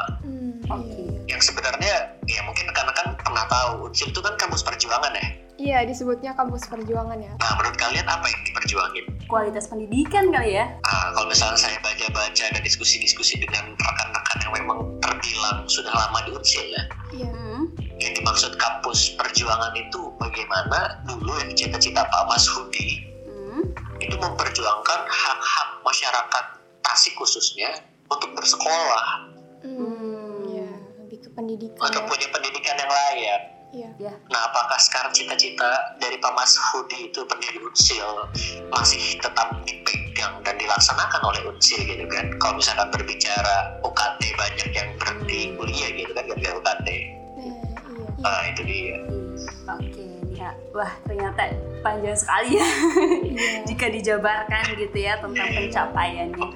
Hmm, 0.65 0.81
iya. 0.81 1.13
yang 1.29 1.37
sebenarnya 1.39 1.93
ya 2.25 2.41
mungkin 2.41 2.65
karena 2.71 2.89
kan 2.91 3.13
pernah 3.15 3.45
tahu 3.45 3.85
unsil 3.85 4.09
itu 4.09 4.17
kan 4.17 4.33
kampus 4.35 4.61
perjuangan 4.61 5.13
ya 5.13 5.27
Iya, 5.55 5.87
disebutnya 5.87 6.35
kampus 6.35 6.67
perjuangan 6.67 7.15
ya. 7.15 7.31
nah 7.37 7.51
menurut 7.55 7.77
kalian 7.77 8.03
apa 8.03 8.25
yang 8.25 8.41
diperjuangin 8.43 9.05
kualitas 9.25 9.65
pendidikan 9.65 10.27
kali 10.27 10.57
ya 10.57 10.65
Ah, 10.81 11.13
kalau 11.13 11.29
misalnya 11.29 11.55
saya 11.55 11.77
baca-baca 11.79 12.45
dan 12.49 12.61
diskusi-diskusi 12.61 13.37
dengan 13.37 13.71
rekan-rekan 13.71 14.37
yang 14.41 14.53
memang 14.57 14.77
terbilang 14.99 15.63
sudah 15.65 15.89
lama 15.89 16.19
di 16.23 16.33
Unsil 16.33 16.65
ya. 16.67 16.81
Yang 17.97 18.13
dimaksud 18.13 18.55
kampus 18.55 19.15
perjuangan 19.15 19.71
itu 19.73 20.11
bagaimana 20.15 20.99
dulu 21.03 21.31
yang 21.39 21.51
cita-cita 21.53 22.03
Pak 22.03 22.23
Mas 22.27 22.45
Hudi 22.47 23.03
Hmm. 23.25 23.63
itu 23.97 24.15
memperjuangkan 24.15 24.99
hak-hak 25.05 25.69
masyarakat 25.81 26.45
Tasik 26.81 27.15
khususnya 27.15 27.81
untuk 28.05 28.29
bersekolah, 28.33 29.25
Hmm, 29.65 30.45
iya, 30.45 30.69
lebih 31.01 31.17
ke 31.19 31.29
pendidikan 31.33 31.81
untuk 31.81 32.03
ya. 32.03 32.07
punya 32.07 32.27
pendidikan 32.29 32.75
yang 32.77 32.87
layak. 32.87 33.41
Iya. 33.73 33.89
ya 33.99 34.13
Nah, 34.29 34.41
apakah 34.45 34.77
sekarang 34.77 35.11
cita-cita 35.11 35.67
dari 35.97 36.15
Pak 36.15 36.31
Mas 36.31 36.55
Hudi 36.55 37.09
itu 37.09 37.25
pendiri 37.25 37.59
Unsil 37.59 38.07
masih 38.69 39.19
tetap 39.19 39.51
dipegang 39.63 40.39
dan 40.41 40.55
dilaksanakan 40.55 41.21
oleh 41.25 41.41
Unsil 41.45 41.83
gitu 41.83 42.05
kan? 42.07 42.31
Kalau 42.37 42.55
misalkan 42.55 42.87
berbicara 42.89 43.55
UKT 43.81 44.21
banyak 44.31 44.69
yang 44.71 44.89
berhenti 44.95 45.51
kuliah 45.53 45.89
gitu 45.91 46.11
kan 46.13 46.23
gara-gara 46.23 46.55
UKT. 46.55 46.87
Nah, 48.25 48.41
itu 48.47 48.61
dia. 48.65 48.97
Oke, 49.67 50.05
ya. 50.31 50.49
Wah, 50.71 50.89
ternyata 51.05 51.45
panjang 51.79 52.17
sekali 52.17 52.57
ya 52.57 52.65
Iya. 53.21 53.61
jika 53.69 53.85
dijabarkan 53.87 54.63
gitu 54.75 54.97
ya 54.97 55.13
tentang 55.15 55.45
pencapaiannya. 55.47 56.49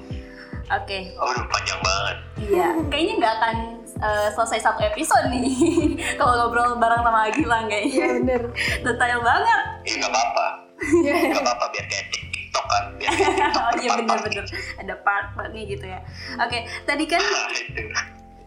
Oke, 0.70 0.98
Aduh, 1.12 1.46
panjang 1.46 1.80
banget. 1.80 2.16
iya. 2.40 2.68
Kayaknya 2.86 3.14
nggak 3.16 3.34
akan 3.36 3.56
eh, 4.00 4.28
selesai 4.32 4.60
satu 4.60 4.80
episode 4.84 5.26
nih 5.28 5.46
kalau 6.18 6.34
ngobrol 6.40 6.74
bareng 6.76 7.02
sama 7.02 7.30
Gilang 7.30 7.66
kayaknya. 7.66 8.06
bener. 8.16 8.42
Detail 8.80 9.18
banget. 9.20 9.62
Ya 9.84 9.94
nggak 9.96 10.10
apa-apa. 10.10 10.46
Iya. 10.80 11.14
Nggak 11.28 11.42
apa-apa 11.44 11.64
biar 11.68 11.86
kayak 11.86 12.06
TikTok 12.10 12.66
kan. 12.66 12.84
Biar 12.96 13.10
kayak 13.12 13.34
TikTok 13.40 13.62
oh 13.62 13.74
iya 13.76 13.90
bener-bener 13.96 14.44
ada 14.76 14.94
part-partnya 15.00 15.62
gitu 15.68 15.86
ya. 15.86 16.00
Oke, 16.38 16.58
tadi 16.84 17.04
kan 17.06 17.18
Nah, 17.18 17.50
itu. 17.50 17.82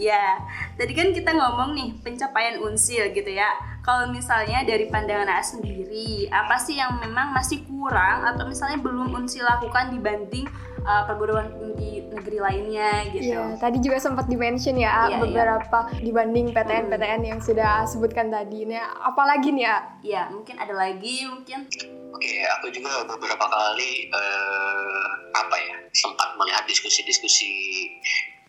Ya, 0.04 0.36
tadi 0.76 0.92
kan 0.92 1.16
kita 1.16 1.32
ngomong 1.32 1.72
nih 1.72 1.90
pencapaian 2.04 2.60
unsil 2.60 3.16
gitu 3.16 3.32
ya. 3.32 3.48
Kalau 3.84 4.12
misalnya 4.12 4.64
dari 4.68 4.92
pandangan 4.92 5.28
A 5.32 5.40
sendiri, 5.40 6.28
apa 6.28 6.60
sih 6.60 6.76
yang 6.76 7.00
memang 7.00 7.32
masih 7.32 7.64
kurang 7.68 8.28
atau 8.28 8.48
misalnya 8.48 8.80
belum 8.84 9.16
unsil 9.16 9.44
lakukan 9.48 9.96
dibanding 9.96 10.48
uh, 10.84 11.04
perguruan 11.08 11.52
tinggi 11.56 12.04
negeri 12.12 12.38
lainnya 12.40 12.92
gitu? 13.12 13.32
Iya, 13.36 13.60
tadi 13.60 13.80
juga 13.80 14.00
sempat 14.00 14.28
di-mention 14.28 14.80
ya 14.80 15.12
Iya, 15.12 15.20
beberapa 15.24 15.92
dibanding 16.00 16.52
PTN-PTN 16.52 17.22
yang 17.24 17.40
sudah 17.40 17.88
sebutkan 17.88 18.32
tadi. 18.32 18.68
Nah, 18.68 19.04
apalagi 19.04 19.52
nih? 19.52 19.68
Ya, 20.04 20.32
mungkin 20.32 20.60
ada 20.60 20.72
lagi 20.76 21.28
mungkin. 21.28 21.68
Oke, 22.14 22.34
aku 22.60 22.70
juga 22.70 23.04
beberapa 23.10 23.46
kali 23.50 24.08
eh, 24.14 25.12
apa 25.34 25.56
ya 25.58 25.76
sempat 25.92 26.38
melihat 26.38 26.64
diskusi-diskusi 26.70 27.52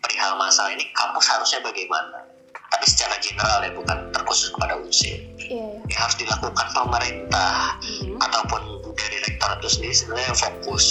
perihal 0.05 0.37
masalah 0.37 0.69
ini 0.77 0.85
kampus 0.93 1.25
harusnya 1.25 1.65
bagaimana. 1.65 2.29
Tapi 2.53 2.85
secara 2.85 3.17
general 3.17 3.59
ya 3.65 3.71
bukan 3.73 3.97
terkhusus 4.13 4.53
kepada 4.53 4.77
UNSIL. 4.77 5.17
Iya, 5.41 5.47
iya. 5.49 5.67
Yang 5.89 5.99
harus 5.99 6.15
dilakukan 6.21 6.67
pemerintah 6.77 7.77
Hmm. 7.81 8.17
ataupun 8.21 8.61
dari 8.93 9.17
rektor 9.25 9.49
itu 9.59 9.67
sendiri 9.69 9.95
sebenarnya 9.95 10.33
fokus 10.37 10.85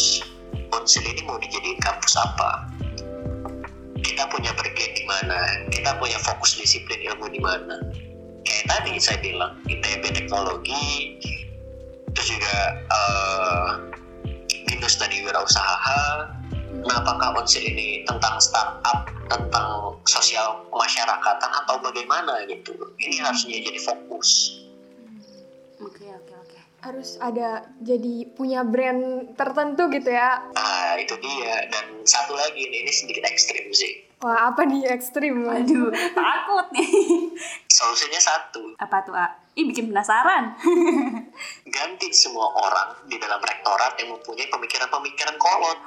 UNSIL 0.75 1.07
ini 1.07 1.23
mau 1.23 1.39
dijadiin 1.39 1.79
kampus 1.79 2.15
apa. 2.19 2.67
Kita 4.05 4.29
punya 4.29 4.53
bergen 4.55 4.91
di 4.95 5.05
mana, 5.09 5.39
kita 5.73 5.97
punya 5.97 6.19
fokus 6.21 6.59
disiplin 6.61 7.01
ilmu 7.15 7.27
di 7.31 7.41
mana. 7.41 7.81
Kayak 8.45 8.65
tadi 8.69 8.91
saya 9.01 9.19
bilang, 9.25 9.57
ITB 9.65 10.05
teknologi, 10.13 11.17
terus 12.13 12.29
juga 12.29 12.57
binus 14.69 14.95
tadi 15.01 15.25
wirausaha. 15.25 16.29
Nah, 16.85 17.01
apakah 17.01 17.33
Unsil 17.41 17.65
ini 17.65 18.05
tentang 18.05 18.37
startup, 18.37 19.09
tentang 19.29 19.97
sosial 20.05 20.69
masyarakatan 20.69 21.51
atau 21.65 21.81
bagaimana 21.81 22.45
gitu? 22.45 22.77
Ini 23.01 23.25
harusnya 23.25 23.57
jadi 23.57 23.81
fokus. 23.81 24.61
Oke, 25.81 26.05
oke, 26.05 26.35
oke. 26.45 26.59
Harus 26.85 27.17
ada 27.17 27.65
jadi 27.81 28.29
punya 28.37 28.61
brand 28.61 29.33
tertentu 29.33 29.89
gitu 29.89 30.13
ya. 30.13 30.45
Nah, 30.53 31.01
itu 31.01 31.17
dia. 31.25 31.73
Dan 31.73 32.05
satu 32.05 32.37
lagi 32.37 32.69
nih, 32.69 32.85
ini 32.85 32.93
sedikit 32.93 33.25
ekstrim 33.25 33.73
sih. 33.73 34.05
Wah, 34.21 34.53
apa 34.53 34.65
nih 34.69 34.89
ekstrim? 34.89 35.45
Waduh, 35.45 35.93
takut 36.17 36.67
nih. 36.77 36.89
Solusinya 37.69 38.21
satu, 38.21 38.77
Apa 38.81 39.05
tuh, 39.05 39.13
A? 39.13 39.29
Ih, 39.53 39.69
bikin 39.69 39.93
penasaran. 39.93 40.57
ganti 41.75 42.09
semua 42.15 42.49
orang 42.55 43.05
di 43.05 43.21
dalam 43.21 43.43
rektorat 43.43 43.99
yang 44.01 44.17
mempunyai 44.17 44.49
pemikiran-pemikiran 44.49 45.37
kolot. 45.37 45.79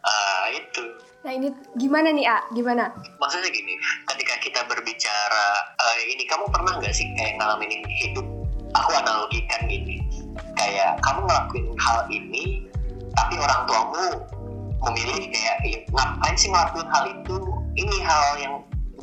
Ah, 0.00 0.44
itu. 0.48 0.82
Nah, 1.20 1.32
ini 1.34 1.52
gimana 1.76 2.08
nih, 2.14 2.24
A? 2.24 2.38
Gimana? 2.54 2.88
Maksudnya 3.20 3.50
gini, 3.52 3.74
ketika 4.08 4.34
kita 4.40 4.60
berbicara, 4.64 5.46
eh, 5.76 6.16
ini 6.16 6.24
kamu 6.24 6.48
pernah 6.48 6.78
nggak 6.80 6.94
sih 6.94 7.04
kayak 7.18 7.36
ngalamin 7.36 7.82
hidup? 7.84 8.24
Aku 8.72 8.90
analogikan 8.92 9.68
gini, 9.68 10.00
kayak 10.54 11.00
kamu 11.02 11.24
ngelakuin 11.24 11.66
hal 11.76 11.98
ini, 12.08 12.68
tapi 13.16 13.34
orang 13.40 13.60
tuamu 13.68 14.06
memilih 14.84 15.32
kayak 15.32 15.56
"Ih, 15.64 15.80
ngapain 15.90 16.36
sih 16.36 16.48
ngelakuin 16.52 16.88
hal 16.92 17.04
itu? 17.08 17.36
Ini 17.76 17.96
hal 18.04 18.26
yang 18.40 18.54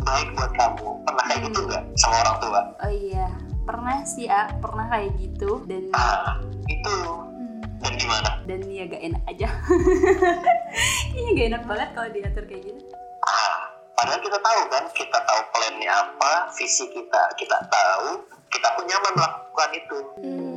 baik 0.05 0.29
buat 0.37 0.51
kamu. 0.57 0.87
Pernah 1.05 1.23
kayak 1.29 1.41
gitu 1.49 1.59
nggak 1.69 1.83
sama 1.97 2.15
orang 2.21 2.37
tua? 2.41 2.61
Oh 2.81 2.93
iya, 2.93 3.27
pernah 3.65 3.97
sih, 4.05 4.25
A. 4.29 4.49
Pernah 4.57 4.85
kayak 4.89 5.11
gitu. 5.17 5.61
Dan 5.65 5.89
Ah, 5.93 6.37
itu. 6.69 6.97
Dan 7.83 7.93
gimana? 7.99 8.29
dan 8.47 8.59
enak 8.63 9.23
aja 9.27 9.47
kayaknya 11.11 11.31
gak 11.35 11.47
enak 11.51 11.63
banget 11.67 11.89
kalau 11.95 12.09
diatur 12.11 12.43
kayak 12.47 12.63
gitu 12.67 12.83
Ah, 13.23 13.71
padahal 13.95 14.19
kita 14.19 14.35
tahu 14.35 14.61
kan, 14.67 14.83
kita 14.91 15.15
tahu 15.15 15.41
plannya 15.55 15.87
apa, 15.87 16.51
visi 16.59 16.91
kita, 16.91 17.23
kita 17.39 17.55
tahu, 17.71 18.19
kita 18.51 18.67
pun 18.75 18.83
nyaman 18.83 19.13
melakukan 19.15 19.69
itu. 19.71 19.97
Hmm. 20.19 20.52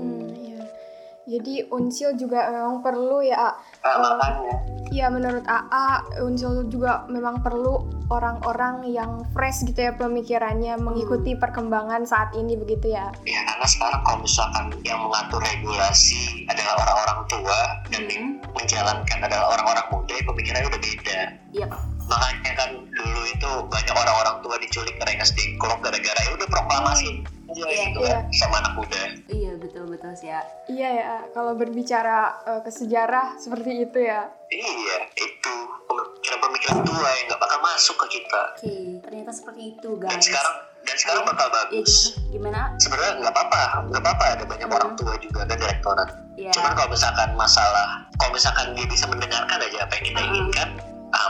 Jadi 1.26 1.66
Unsil 1.68 2.14
juga 2.14 2.47
memang 2.49 2.78
perlu 2.80 3.18
ya, 3.18 3.35
A. 3.35 3.50
Nah, 3.83 4.14
makanya. 4.14 4.54
Iya 4.87 5.11
menurut 5.11 5.42
AA 5.42 5.87
Unsil 6.23 6.71
juga 6.71 7.02
memang 7.06 7.42
perlu 7.42 7.83
orang-orang 8.06 8.87
yang 8.87 9.26
fresh 9.35 9.66
gitu 9.66 9.83
ya 9.83 9.92
pemikirannya 9.92 10.78
mengikuti 10.78 11.35
perkembangan 11.35 12.06
saat 12.06 12.30
ini 12.33 12.54
begitu 12.54 12.95
ya. 12.95 13.11
Ya 13.26 13.42
karena 13.45 13.66
sekarang 13.66 14.00
kalau 14.00 14.23
misalkan 14.23 14.64
yang 14.80 15.02
mengatur 15.02 15.42
regulasi 15.42 16.47
adalah 16.47 16.78
orang-orang 16.78 17.18
tua 17.26 17.61
dan 17.90 18.02
yang 18.06 18.25
Hmm. 18.38 18.54
menjalankan 18.54 19.18
adalah 19.21 19.47
orang-orang 19.52 19.87
muda, 19.90 20.14
ya 20.14 20.25
pemikirannya 20.25 20.68
udah 20.68 20.80
beda. 20.80 21.18
iya 21.52 21.66
Makanya 22.06 22.52
kan 22.54 22.70
dulu 22.86 23.22
itu 23.25 23.50
banyak 23.66 23.94
orang-orang 23.94 24.36
tua 24.38 24.56
diculik 24.56 24.96
Rengas 24.96 25.30
Dengklok 25.30 25.78
gara-gara 25.80 26.20
ya 26.20 26.30
udah 26.32 26.48
proklamasi 26.48 27.10
aja 27.46 27.62
Iya, 27.64 27.66
gitu 27.88 28.00
iya. 28.00 28.10
kan 28.12 28.25
sama 28.32 28.54
anak 28.58 28.72
muda 28.75 29.00
Iya 29.28 29.52
betul 29.56 29.84
betul 29.86 30.12
sih 30.14 30.28
ya. 30.28 30.42
Iya 30.66 30.88
ya, 30.92 31.12
kalau 31.30 31.54
berbicara 31.54 32.18
eh, 32.44 32.60
ke 32.60 32.70
sejarah 32.70 33.34
seperti 33.36 33.82
itu 33.82 33.98
ya. 34.00 34.28
iya 34.48 34.96
itu 35.14 35.52
pemikiran-pemikiran 35.86 36.78
tua 36.82 37.08
yang 37.08 37.25
nggak 37.26 37.40
bakal 37.40 37.58
masuk 37.60 37.96
ke 37.98 38.20
kita 38.20 38.42
Oke, 38.52 38.75
ternyata 39.00 39.30
seperti 39.32 39.62
itu 39.72 39.88
dan 39.96 40.10
guys. 40.12 40.22
sekarang 40.22 40.56
dan 40.80 40.96
sekarang 40.96 41.22
Iya. 41.22 41.28
bakal 41.28 41.46
Iya 41.46 41.54
bagus 41.56 41.92
gimana? 42.26 42.30
Gimana? 42.30 42.60
sebenarnya 42.78 43.12
nggak 43.16 43.32
apa-apa 43.32 43.60
nggak 43.86 44.02
apa-apa 44.02 44.25
ada 44.28 44.44
banyak 44.44 44.66
Hmm. 44.66 44.76
orang 44.76 44.92
tua 44.94 45.14
juga 45.16 45.40
dan 45.44 45.56
direktorat 45.56 46.08
Iya. 46.36 46.50
cuman 46.52 46.72
kalau 46.72 46.88
misalkan 46.88 47.30
masalah 47.34 47.86
kalau 48.16 48.32
misalkan 48.32 48.66
dia 48.72 48.86
bisa 48.86 49.04
mendengarkan 49.06 49.58
aja 49.60 49.78
apa 49.80 49.92
yang 49.94 50.04
kita 50.04 50.20
Hmm. 50.20 50.28
inginkan 50.28 50.68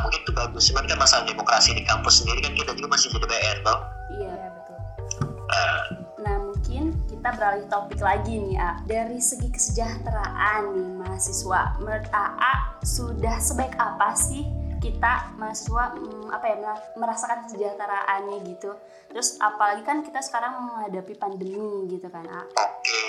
mungkin 0.01 0.21
itu 0.21 0.33
bagus 0.33 0.63
cuman 0.67 0.85
kan 0.85 0.99
masalah 0.99 1.25
demokrasi 1.25 1.73
di 1.73 1.83
kampus 1.83 2.21
sendiri 2.21 2.41
kan 2.41 2.53
kita 2.53 2.71
juga 2.73 2.89
masih 2.89 3.09
jadi 3.11 3.27
PR 3.27 3.59
toh 3.63 3.79
Iya 4.09 4.35
betul. 4.53 4.79
Ah, 5.47 5.83
Nah 6.17 6.37
mungkin 6.43 6.85
kita 7.07 7.29
beralih 7.33 7.67
topik 7.67 7.99
lagi 7.99 8.35
nih 8.35 8.57
A. 8.57 8.83
Dari 8.83 9.19
segi 9.19 9.47
kesejahteraan 9.47 10.73
nih 10.73 10.91
mahasiswa, 10.97 11.61
menurut 11.77 12.07
AA 12.09 12.55
sudah 12.81 13.37
sebaik 13.37 13.75
apa 13.75 14.11
sih 14.13 14.43
kita 14.77 15.35
mahasiswa 15.35 15.93
hmm, 15.93 16.29
apa 16.29 16.45
ya 16.45 16.57
mer- 16.57 16.87
merasakan 16.97 17.45
kesejahteraannya 17.45 18.43
gitu. 18.45 18.75
Terus 19.09 19.39
apalagi 19.39 19.83
kan 19.83 20.03
kita 20.03 20.19
sekarang 20.21 20.53
menghadapi 20.65 21.15
pandemi 21.15 21.61
gitu 21.89 22.07
kan 22.07 22.25
A. 22.25 22.43
oke 22.43 23.05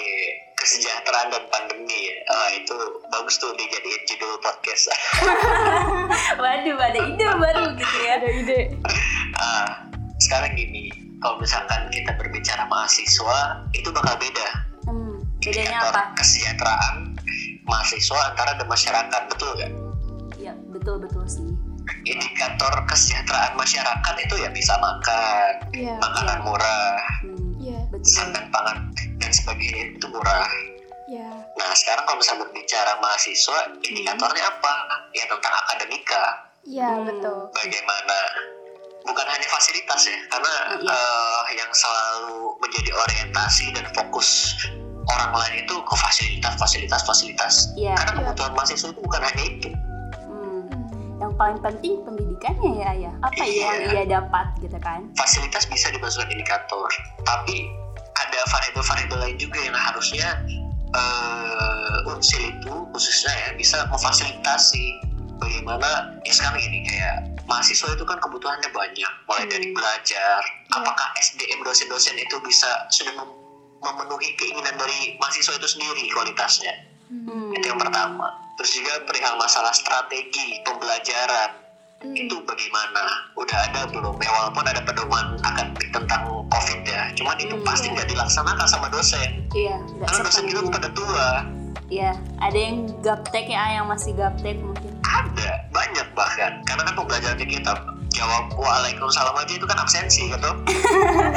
kesejahteraan 0.67 1.31
dan 1.31 1.43
pandemi 1.47 1.95
ya 2.05 2.15
Ah, 2.27 2.49
itu 2.53 2.75
bagus 3.07 3.39
tuh 3.39 3.55
dijadiin 3.55 4.03
judul 4.05 4.35
podcast 4.37 4.91
Waduh 6.37 6.75
ada 6.77 6.99
ide 7.01 7.25
baru 7.33 7.63
gitu 7.73 7.95
ya. 7.97 8.19
Ada 8.19 8.27
ide. 8.33 8.59
Ah, 9.33 9.87
sekarang 10.19 10.51
gini 10.53 10.91
kalau 11.17 11.39
misalkan 11.39 11.87
kita 11.87 12.11
berbicara 12.13 12.67
mahasiswa 12.67 13.39
itu 13.71 13.87
bakal 13.89 14.15
beda 14.17 14.47
Hmm, 14.83 15.19
bedanya 15.37 15.67
indikator 15.73 15.93
apa? 15.93 16.15
kesejahteraan 16.15 16.95
mahasiswa 17.63 18.19
antara 18.25 18.55
dan 18.55 18.67
masyarakat 18.67 19.21
betul 19.27 19.51
nggak 19.53 19.71
Iya 20.37 20.53
betul 20.69 20.95
betul 21.01 21.23
sih. 21.25 21.47
indikator 22.05 22.71
kesejahteraan 22.85 23.55
masyarakat 23.55 24.15
itu 24.17 24.35
ya 24.37 24.49
bisa 24.49 24.75
makan 24.77 25.51
Iya. 25.71 25.95
makanan 25.97 26.39
murah 26.41 26.99
Hmm, 27.19 27.51
Iya. 27.57 27.79
betul. 27.89 28.07
Dan 29.27 29.35
sebagainya 29.35 29.83
itu 29.91 30.07
murah 30.07 30.47
Iya. 31.07 31.27
nah 31.59 31.69
sekarang 31.75 32.03
kalau 32.03 32.19
misalnya 32.19 32.47
berbicara 32.47 32.95
mahasiswa 32.99 33.59
indikatornya 33.83 34.43
apa 34.45 34.73
ya 35.11 35.27
tentang 35.27 35.53
akademika 35.67 36.23
Iya, 36.63 36.87
Hmm. 36.95 37.07
betul. 37.07 37.39
bagaimana 37.51 38.17
bukan 39.03 39.23
hanya 39.25 39.47
fasilitas 39.47 40.03
ya 40.03 40.19
karena 40.27 40.53
Iya. 40.79 40.91
eh, 40.91 41.43
yang 41.55 41.71
selalu 41.71 42.55
menjadi 42.59 42.91
orientasi 42.93 43.65
dan 43.71 43.87
fokus 43.91 44.55
orang 45.07 45.31
lain 45.31 45.63
itu 45.63 45.75
ke 45.75 45.95
fasilitas 45.97 46.53
fasilitas 46.55 47.01
fasilitas 47.03 47.53
Iya. 47.75 47.95
karena 47.95 48.11
Iya. 48.11 48.19
kebutuhan 48.31 48.51
mahasiswa 48.55 48.87
itu 48.91 49.01
bukan 49.03 49.21
hanya 49.23 49.43
itu 49.43 49.69
Hmm. 50.27 50.71
Yang 51.17 51.33
paling 51.35 51.59
penting 51.59 51.93
pendidikannya 52.03 52.71
ya 52.77 52.91
ya. 52.97 53.11
Apa 53.23 53.43
ya 53.43 53.47
yang 53.47 53.79
Iya. 53.79 53.91
ia 53.91 54.03
dapat 54.13 54.47
gitu 54.59 54.75
kan? 54.79 55.07
fasilitas 55.15 55.67
bisa 55.67 55.87
dimasukkan 55.89 56.31
indikator 56.31 56.87
tapi 57.23 57.71
ada 58.17 58.39
variabel-variabel 58.47 59.19
lain 59.19 59.37
juga 59.37 59.59
yang 59.61 59.75
harusnya 59.75 60.27
eh 60.91 61.97
unsil 62.07 62.39
itu 62.41 62.73
khususnya 62.89 63.33
ya 63.35 63.49
bisa 63.53 63.83
memfasilitasi 63.87 64.85
bagaimana 65.37 66.15
ya 66.23 66.33
sekarang 66.33 66.63
ini 66.63 66.81
kayak 66.83 67.17
mahasiswa 67.43 67.91
itu 67.91 68.03
kan 68.03 68.17
kebutuhannya 68.17 68.69
banyak 68.71 69.11
mulai 69.25 69.43
Hmm. 69.45 69.51
dari 69.51 69.67
belajar 69.71 70.39
Iya. 70.41 70.73
apakah 70.73 71.07
SDM 71.17 71.59
dosen-dosen 71.61 72.15
itu 72.15 72.35
bisa 72.41 72.87
sudah 72.89 73.13
mem- 73.13 73.35
memenuhi 73.77 74.33
keinginan 74.35 74.73
dari 74.75 75.15
mahasiswa 75.17 75.53
itu 75.55 75.67
sendiri 75.69 76.07
kualitasnya 76.09 76.73
Hmm. 77.07 77.53
itu 77.53 77.65
yang 77.67 77.77
pertama 77.77 78.31
terus 78.57 78.73
juga 78.73 78.97
perihal 79.05 79.37
masalah 79.37 79.71
strategi 79.71 80.63
pembelajaran 80.63 81.51
Hmm. 81.97 82.13
itu 82.13 82.35
bagaimana 82.41 83.03
udah 83.35 83.57
ada 83.69 83.81
belum 83.89 84.15
ya 84.17 84.29
walaupun 84.31 84.63
ada 84.63 84.81
pedoman 84.81 85.37
akademik 85.41 85.89
tentang 85.89 86.23
covid 86.47 86.81
ya 86.83 86.96
cuman 87.17 87.35
itu 87.35 87.51
Hmm, 87.51 87.65
pasti 87.65 87.89
iya. 87.89 87.93
nggak 87.93 88.07
dilaksanakan 88.07 88.67
sama 88.67 88.87
dosen 88.87 89.29
Iya, 89.51 89.75
karena 90.05 90.21
dosen 90.23 90.45
kita 90.45 90.61
pada 90.69 90.89
tua 90.91 91.27
Iya, 91.87 92.11
ada 92.37 92.57
yang 92.57 92.91
gaptek 92.99 93.47
ya, 93.47 93.79
yang 93.79 93.87
masih 93.87 94.11
gaptek 94.13 94.59
mungkin. 94.59 94.91
ada 95.01 95.65
banyak 95.69 96.03
bahkan 96.13 96.59
karena 96.61 96.83
kan 96.83 96.93
pembelajaran 96.93 97.37
di 97.37 97.47
kita 97.47 97.71
jawab 98.09 98.51
waalaikumsalam 98.53 99.31
aja 99.33 99.53
itu 99.53 99.63
kan 99.63 99.77
absensi 99.77 100.27
gitu 100.27 100.51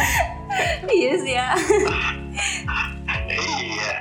iya 0.93 1.13
sih 1.17 1.35
ya. 1.35 1.49
iya 3.31 3.95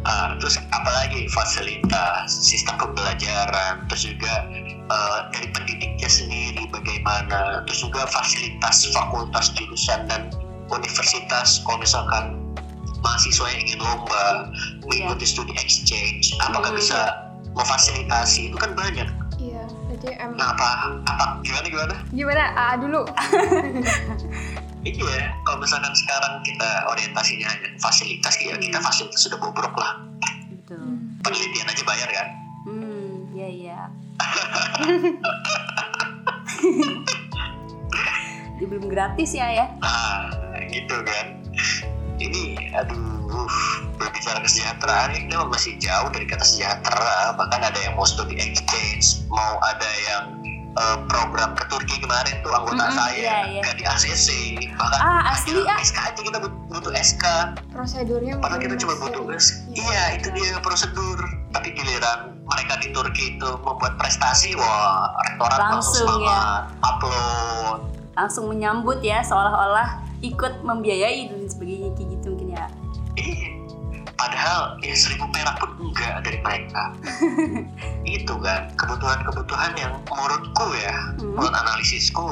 Ah, 0.00 0.32
terus 0.40 0.56
apalagi 0.72 1.28
fasilitas 1.28 2.32
sistem 2.32 2.80
pembelajaran 2.80 3.84
terus 3.86 4.08
juga 4.08 4.40
eh, 4.88 5.18
dari 5.28 5.52
pendidiknya 5.52 6.08
sendiri 6.08 6.64
bagaimana 6.72 7.60
terus 7.68 7.84
juga 7.84 8.08
fasilitas 8.08 8.88
fakultas 8.88 9.52
jurusan 9.52 10.08
dan 10.08 10.32
universitas 10.70 11.62
kalau 11.62 11.78
misalkan 11.78 12.34
mahasiswa 12.98 13.46
yang 13.48 13.60
ingin 13.62 13.78
lomba 13.78 14.50
mengikuti 14.82 15.24
studi 15.24 15.52
exchange 15.54 16.34
apakah 16.40 16.68
Hmm. 16.68 16.76
bisa 16.76 16.98
memfasilitasi 17.52 18.48
itu 18.48 18.56
kan 18.56 18.72
banyak 18.72 19.04
Iya. 19.38 19.62
Jadi 19.88 20.06
em 20.18 20.34
nah 20.34 20.50
apa 20.50 20.66
apa 21.06 21.24
gimana 21.40 21.64
gimana 21.64 21.94
gimana? 22.10 22.42
A 22.52 22.74
dulu. 22.74 23.06
iya 24.84 25.32
kalau 25.42 25.58
misalkan 25.58 25.90
sekarang 25.94 26.32
kita 26.42 26.68
orientasinya 26.86 27.46
hanya 27.46 27.68
fasilitas 27.78 28.34
ya 28.36 28.52
Hmm. 28.52 28.60
kita 28.60 28.78
fasilitas 28.78 29.20
sudah 29.20 29.36
bobrok 29.36 29.74
lah 29.74 30.00
Betul. 30.48 30.80
penelitian 31.22 31.66
aja 31.66 31.82
bayar 31.84 32.08
kan 32.10 32.26
Hmm, 32.66 33.30
iya 33.32 33.48
iya. 33.48 33.78
Belum 38.78 38.94
gratis 38.94 39.34
ya 39.34 39.50
ya. 39.50 39.66
Nah, 39.82 40.30
gitu 40.70 41.02
kan. 41.02 41.34
Ini, 42.16 42.70
aduh, 42.72 43.46
berbicara 43.94 44.38
kesejahteraan 44.38 45.10
ini 45.12 45.26
memang 45.28 45.50
masih 45.50 45.74
jauh 45.76 46.06
dari 46.10 46.26
kata 46.26 46.42
sejahtera. 46.42 47.34
Bahkan 47.34 47.60
ada 47.60 47.74
yang 47.76 47.94
mau 47.94 48.06
studi 48.06 48.38
exchange, 48.38 49.26
mau 49.26 49.58
ada 49.60 49.90
yang 50.04 50.24
eh, 50.72 50.98
program 51.06 51.54
ke 51.54 51.66
Turki 51.66 51.98
kemarin 51.98 52.38
tuh 52.40 52.54
anggota 52.54 52.86
Mm-mm, 52.86 52.94
saya 52.96 53.18
iya, 53.18 53.38
iya. 53.50 53.60
nggak 53.62 53.74
di 53.74 53.84
ACC. 53.84 54.28
Bahkan 54.72 54.98
Ah, 55.00 55.34
asli, 55.34 55.58
ah. 55.64 55.74
SK 55.76 55.98
aja 56.04 56.20
kita 56.20 56.38
but- 56.38 56.58
butuh 56.68 56.94
SK. 56.94 57.24
Prosedurnya 57.68 58.38
Padahal 58.38 58.62
kita 58.62 58.74
cuma 58.76 58.94
butuh 58.96 59.26
SK. 59.32 59.74
Iya, 59.74 60.02
itu 60.14 60.30
dia 60.32 60.54
prosedur. 60.58 61.18
Tapi 61.48 61.70
giliran 61.72 62.38
mereka 62.44 62.78
di 62.78 62.90
Turki 62.90 63.34
itu 63.34 63.48
membuat 63.58 63.94
prestasi, 63.96 64.54
wah, 64.54 65.10
rektorat 65.24 65.58
langsung 65.60 66.06
Langsung, 66.06 66.22
ya. 66.22 66.30
semangat, 66.30 66.62
upload, 66.80 67.78
Langsung 68.18 68.50
menyambut 68.50 68.98
ya, 68.98 69.22
seolah-olah 69.22 70.02
ikut 70.26 70.66
membiayai 70.66 71.30
dan 71.30 71.46
sebagainya 71.46 71.94
kayak 71.94 72.18
gitu 72.18 72.34
mungkin 72.34 72.58
ya. 72.58 72.66
Padahal 74.18 74.82
ya 74.82 74.98
seribu 74.98 75.30
perak 75.30 75.62
pun 75.62 75.70
enggak 75.78 76.26
dari 76.26 76.42
mereka. 76.42 76.90
itu 78.18 78.34
kan 78.42 78.66
kebutuhan-kebutuhan 78.74 79.78
yang 79.78 79.94
menurutku 80.10 80.74
ya, 80.74 81.14
Hmm. 81.22 81.38
menurut 81.38 81.54
analisisku 81.54 82.26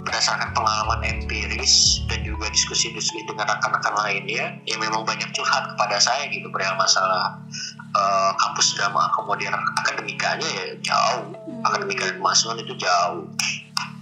berdasarkan 0.00 0.56
pengalaman 0.56 1.04
empiris 1.04 2.00
dan 2.08 2.24
juga 2.24 2.48
diskusi-diskusi 2.48 3.28
dengan 3.28 3.52
rekan-rekan 3.52 3.92
lainnya, 4.00 4.56
ya 4.64 4.76
memang 4.80 5.04
banyak 5.04 5.28
curhat 5.36 5.76
kepada 5.76 6.00
saya 6.00 6.24
gitu 6.32 6.48
perihal 6.48 6.80
masalah 6.80 7.36
eh, 7.90 8.32
kampus 8.40 8.72
sudah 8.72 8.88
mengakomodir 8.88 9.52
akademikanya 9.84 10.46
ya 10.48 10.64
jauh, 10.80 11.36
Hmm. 11.36 11.68
akademika 11.68 12.08
dan 12.08 12.22
itu 12.64 12.74
jauh, 12.80 13.28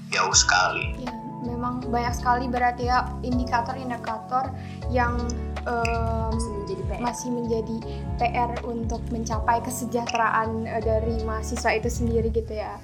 jauh 0.09 0.33
sekali. 0.33 0.97
Ya, 0.99 1.13
memang 1.43 1.85
banyak 1.85 2.13
sekali 2.13 2.47
berarti 2.47 2.87
ya 2.87 3.09
indikator-indikator 3.23 4.51
yang 4.89 5.17
em, 5.63 6.33
Masih 6.33 6.51
menjadi 6.55 6.83
PR. 6.83 6.99
masih 7.01 7.29
menjadi 7.31 7.77
PR 8.17 8.51
untuk 8.65 9.03
mencapai 9.09 9.59
kesejahteraan 9.63 10.65
eh, 10.65 10.83
dari 10.83 11.21
mahasiswa 11.23 11.71
itu 11.73 11.89
sendiri 11.89 12.29
gitu 12.29 12.53
ya. 12.53 12.77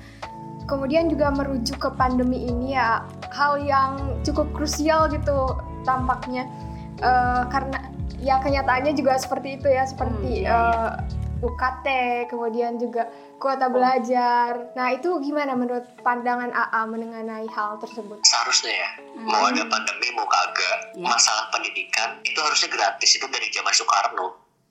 Kemudian 0.64 1.08
juga 1.08 1.28
merujuk 1.28 1.76
ke 1.76 1.90
pandemi 1.92 2.48
ini 2.48 2.72
ya 2.72 3.04
hal 3.30 3.60
yang 3.60 3.96
cukup 4.22 4.48
krusial 4.52 5.08
gitu 5.08 5.54
tampaknya 5.82 6.48
Eh, 6.94 7.44
karena 7.50 7.90
ya 8.16 8.38
kenyataannya 8.38 8.94
juga 8.94 9.18
seperti 9.18 9.58
itu 9.58 9.66
ya 9.66 9.82
seperti 9.82 10.14
Hmm, 10.14 10.30
iya, 10.30 10.46
iya. 10.46 10.54
eh, 10.54 10.90
UKT 11.42 11.86
kemudian 12.30 12.78
juga 12.78 13.10
kuota 13.44 13.68
belajar. 13.68 14.72
Nah 14.72 14.88
itu 14.96 15.20
gimana 15.20 15.52
menurut 15.52 15.84
pandangan 16.00 16.48
AA 16.48 16.80
mengenai 16.88 17.44
hal 17.52 17.76
tersebut? 17.76 18.24
Seharusnya 18.24 18.72
ya, 18.72 18.90
Hmm. 18.96 19.28
mau 19.28 19.44
ada 19.44 19.68
pandemi 19.68 20.08
mau 20.16 20.24
kagak, 20.24 20.96
Ya. 20.96 21.04
masalah 21.04 21.52
pendidikan 21.52 22.24
itu 22.24 22.40
harusnya 22.40 22.72
gratis 22.72 23.20
itu 23.20 23.26
dari 23.28 23.52
zaman 23.52 23.72
Soekarno. 23.76 24.28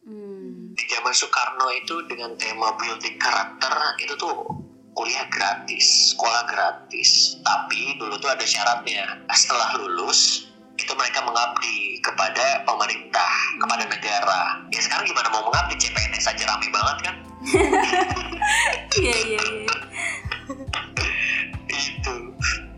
Hmm. 0.10 0.74
Di 0.74 0.84
zaman 0.90 1.14
Soekarno 1.14 1.70
itu 1.78 2.02
dengan 2.10 2.34
tema 2.42 2.74
building 2.82 3.22
karakter 3.22 3.74
itu 4.02 4.18
tuh 4.18 4.50
kuliah 4.98 5.30
gratis, 5.30 6.18
sekolah 6.18 6.50
gratis. 6.50 7.38
Tapi 7.46 8.02
dulu 8.02 8.18
tuh 8.18 8.34
ada 8.34 8.46
syaratnya. 8.46 9.06
Setelah 9.38 9.78
lulus 9.78 10.50
itu 10.74 10.94
itu 10.94 11.02
mereka 11.02 11.26
mengabdi 11.26 11.98
kepada 12.06 12.62
pemerintah, 12.70 13.34
kepada 13.58 13.90
negara. 13.90 14.42
Ya 14.70 14.82
sekarang 14.82 15.10
gimana 15.10 15.30
mau 15.34 15.50
mengabdi? 15.50 15.74
CPNS 15.82 16.30
aja 16.30 16.44
rame 16.46 16.70
banget 16.70 16.98
kan? 17.10 17.16
Iya 18.94 19.16
iya 19.26 19.42
iya. 19.42 19.74
itu. 21.74 22.16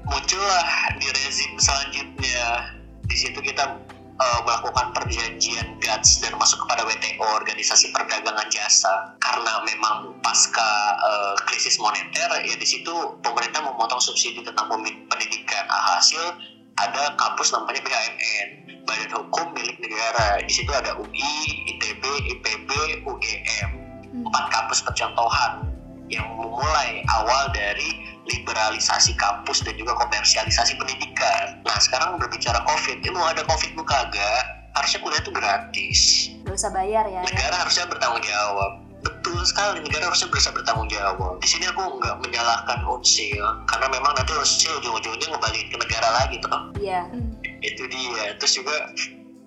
Muncullah 0.05 0.67
di 0.97 1.07
rezim 1.11 1.53
selanjutnya. 1.59 2.71
Di 3.05 3.15
situ 3.19 3.39
kita 3.41 3.77
uh, 4.17 4.39
melakukan 4.47 4.95
perjanjian 4.95 5.77
GATS 5.77 6.23
dan 6.23 6.33
masuk 6.41 6.65
kepada 6.65 6.87
WTO 6.87 7.25
Organisasi 7.41 7.93
Perdagangan 7.93 8.47
Jasa. 8.49 9.13
Karena 9.21 9.61
memang 9.67 10.17
pasca 10.25 10.97
uh, 10.97 11.35
krisis 11.45 11.77
moneter 11.77 12.29
ya 12.41 12.55
di 12.57 12.67
situ 12.67 12.93
pemerintah 13.21 13.61
memotong 13.61 14.01
subsidi 14.01 14.41
tentang 14.41 14.71
pendidikan. 15.11 15.65
Hasil 15.69 16.41
ada 16.75 17.13
kampus 17.15 17.53
namanya 17.53 17.85
BHMN 17.85 18.47
Badan 18.87 19.11
Hukum 19.13 19.53
milik 19.53 19.77
negara. 19.77 20.41
Di 20.41 20.53
situ 20.53 20.71
ada 20.73 20.97
UI, 20.97 21.35
ITB, 21.75 22.03
IPB, 22.33 22.69
UGM 23.05 23.84
empat 24.25 24.45
kampus 24.51 24.81
percontohan 24.81 25.69
yang 26.09 26.25
memulai 26.37 27.01
awal 27.09 27.49
dari 27.53 28.05
liberalisasi 28.25 29.13
kampus 29.17 29.61
dan 29.61 29.77
juga 29.77 29.93
komersialisasi 29.97 30.77
pendidikan. 30.81 31.61
Nah 31.61 31.77
sekarang 31.77 32.17
berbicara 32.17 32.61
COVID, 32.65 33.05
ini 33.05 33.11
mau 33.13 33.29
ada 33.29 33.45
COVID 33.45 33.77
bu 33.77 33.83
kagak, 33.85 34.43
harusnya 34.73 34.99
kuliah 35.01 35.21
itu 35.21 35.31
gratis. 35.33 35.99
Gak 36.45 36.55
usah 36.57 36.71
bayar 36.73 37.05
ya. 37.09 37.21
Negara 37.21 37.55
harusnya 37.61 37.85
bertanggung 37.85 38.25
jawab. 38.25 38.71
Betul 39.05 39.37
sekali, 39.45 39.85
negara 39.85 40.09
harusnya 40.09 40.33
bisa 40.33 40.49
bertanggung 40.49 40.89
jawab. 40.89 41.37
Di 41.37 41.45
sini 41.45 41.69
aku 41.69 42.01
nggak 42.01 42.25
menyalahkan 42.25 42.81
Unsil, 42.89 43.45
karena 43.69 43.87
memang 43.93 44.17
nanti 44.17 44.33
Unsil 44.33 44.73
ujung-ujungnya 44.81 45.37
ngembaliin 45.37 45.67
ke 45.69 45.77
negara 45.77 46.09
lagi 46.09 46.35
tuh. 46.41 46.49
Iya. 46.81 47.05
Hmm. 47.13 47.37
Itu 47.61 47.85
dia. 47.85 48.33
Terus 48.41 48.53
juga 48.57 48.89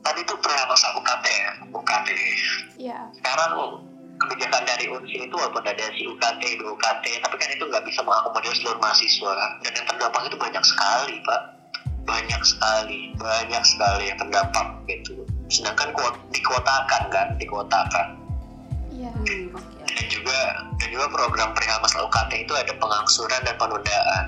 tadi 0.06 0.22
tuh 0.30 0.38
pernah 0.38 0.70
masa 0.70 0.94
UKT 0.94 1.26
ya, 1.26 1.52
UKT. 1.74 2.08
Iya. 2.78 2.98
Sekarang 3.18 3.50
kebijakan 4.18 4.62
dari 4.66 4.84
UNSI 4.90 5.30
itu 5.30 5.34
walaupun 5.34 5.62
ada 5.62 5.84
si 5.94 6.02
UKT, 6.04 6.42
UKT, 6.60 7.04
tapi 7.22 7.34
kan 7.38 7.48
itu 7.54 7.64
nggak 7.70 7.84
bisa 7.86 8.00
mengakomodir 8.02 8.52
seluruh 8.58 8.80
mahasiswa. 8.82 9.34
Dan 9.62 9.72
yang 9.78 9.86
terdampak 9.86 10.22
itu 10.26 10.36
banyak 10.36 10.64
sekali, 10.66 11.14
Pak. 11.22 11.42
Banyak 12.08 12.42
sekali, 12.42 13.00
banyak 13.14 13.62
sekali 13.62 14.04
yang 14.10 14.18
terdampak 14.18 14.66
gitu. 14.90 15.22
Sedangkan 15.48 15.94
kuot, 15.94 16.14
dikuotakan 16.34 17.02
kan, 17.12 17.28
dikuotakan. 17.38 18.06
Iya. 18.90 19.10
Hmm, 19.14 19.54
oke. 19.54 19.86
Dan 19.86 20.06
juga 20.10 20.38
dan 20.78 20.88
juga 20.90 21.06
program 21.14 21.54
perihal 21.54 21.78
masalah 21.80 22.10
UKT 22.10 22.48
itu 22.48 22.52
ada 22.58 22.72
pengangsuran 22.74 23.40
dan 23.46 23.54
penundaan. 23.54 24.24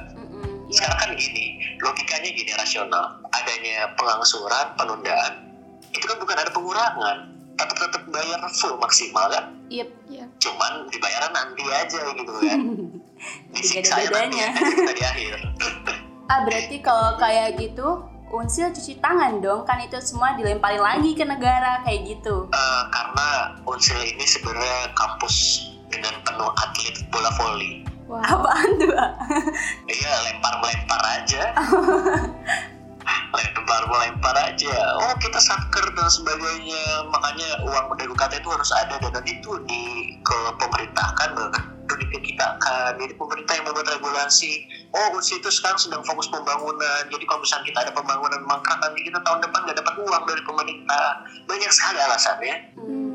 Iya. 0.70 0.76
Sekarang 0.76 0.98
kan 1.02 1.10
gini, 1.18 1.58
logikanya 1.82 2.30
gini 2.30 2.52
rasional. 2.54 3.18
Adanya 3.34 3.90
pengangsuran, 3.98 4.66
penundaan, 4.78 5.50
itu 5.90 6.04
kan 6.06 6.16
bukan 6.22 6.36
ada 6.38 6.50
pengurangan. 6.54 7.39
Tetap 7.60 7.76
tetap 7.78 8.02
bayar 8.08 8.40
full 8.50 8.74
maksimal 8.76 9.28
kan? 9.28 9.44
Yep. 9.68 9.88
Iya. 10.08 10.24
cuman 10.36 10.90
dibayarnya 10.90 11.30
nanti 11.30 11.62
aja 11.64 12.00
gitu 12.10 12.32
kan 12.34 12.60
disiksa 13.54 13.94
Tidak 13.94 14.10
ada 14.10 14.18
nanti 14.18 14.34
bedanya. 14.34 14.46
aja 14.50 14.72
kita 14.74 14.92
di 14.92 15.04
akhir 15.04 15.32
Ah 16.26 16.40
berarti 16.42 16.76
kalau 16.80 17.14
kayak 17.16 17.54
gitu 17.54 17.88
Unsil 18.28 18.70
cuci 18.70 18.98
tangan 18.98 19.38
dong 19.38 19.62
kan 19.62 19.78
itu 19.78 19.98
semua 20.00 20.34
dilemparin 20.34 20.78
lagi 20.78 21.12
ke 21.12 21.22
negara 21.22 21.82
kayak 21.82 22.06
gitu. 22.08 22.46
Eh, 22.48 22.82
karena 22.88 23.28
Unsil 23.64 23.98
ini 24.00 24.22
sebenarnya 24.22 24.90
kampus 24.92 25.34
dengan 25.86 26.14
penuh 26.20 26.50
atlet 26.56 26.94
bola 27.08 27.30
voli 27.36 27.82
Wah. 28.06 28.22
Apaan 28.24 28.70
tuh? 28.76 28.90
iya 29.86 30.12
lempar 30.24 30.54
melempar 30.58 31.00
aja 31.12 31.42
lempar 33.30 33.82
melempar 33.86 34.34
aja. 34.38 34.76
Oh 34.98 35.14
kita 35.22 35.38
satker 35.38 35.86
dan 35.94 36.08
sebagainya. 36.10 37.06
Makanya 37.10 37.48
uang 37.66 37.94
dari 37.96 38.10
UKT 38.10 38.42
itu 38.42 38.50
harus 38.50 38.70
ada 38.74 38.96
dan 38.98 39.24
itu 39.26 39.50
di 39.66 40.14
ke 40.22 40.38
pemerintah 40.58 41.14
kan 41.18 41.30
itu 41.90 41.94
dikitakan. 42.16 42.96
Jadi 42.96 43.12
pemerintah 43.18 43.52
yang 43.58 43.66
membuat 43.68 43.88
regulasi 43.92 44.66
oh 44.94 45.06
UNSI 45.14 45.42
itu 45.42 45.50
sekarang 45.52 45.78
sedang 45.78 46.02
fokus 46.06 46.26
pembangunan. 46.30 47.02
Jadi 47.10 47.24
kalau 47.26 47.42
misalnya 47.42 47.66
kita 47.70 47.78
ada 47.88 47.92
pembangunan 47.94 48.40
maka 48.46 48.78
nanti 48.80 49.00
kita 49.04 49.18
tahun 49.22 49.42
depan 49.44 49.60
nggak 49.68 49.78
dapat 49.78 49.94
uang 50.00 50.22
dari 50.26 50.42
pemerintah. 50.46 51.06
Banyak 51.46 51.70
sekali 51.74 51.98
alasannya. 51.98 52.56
Hmm. 52.78 53.09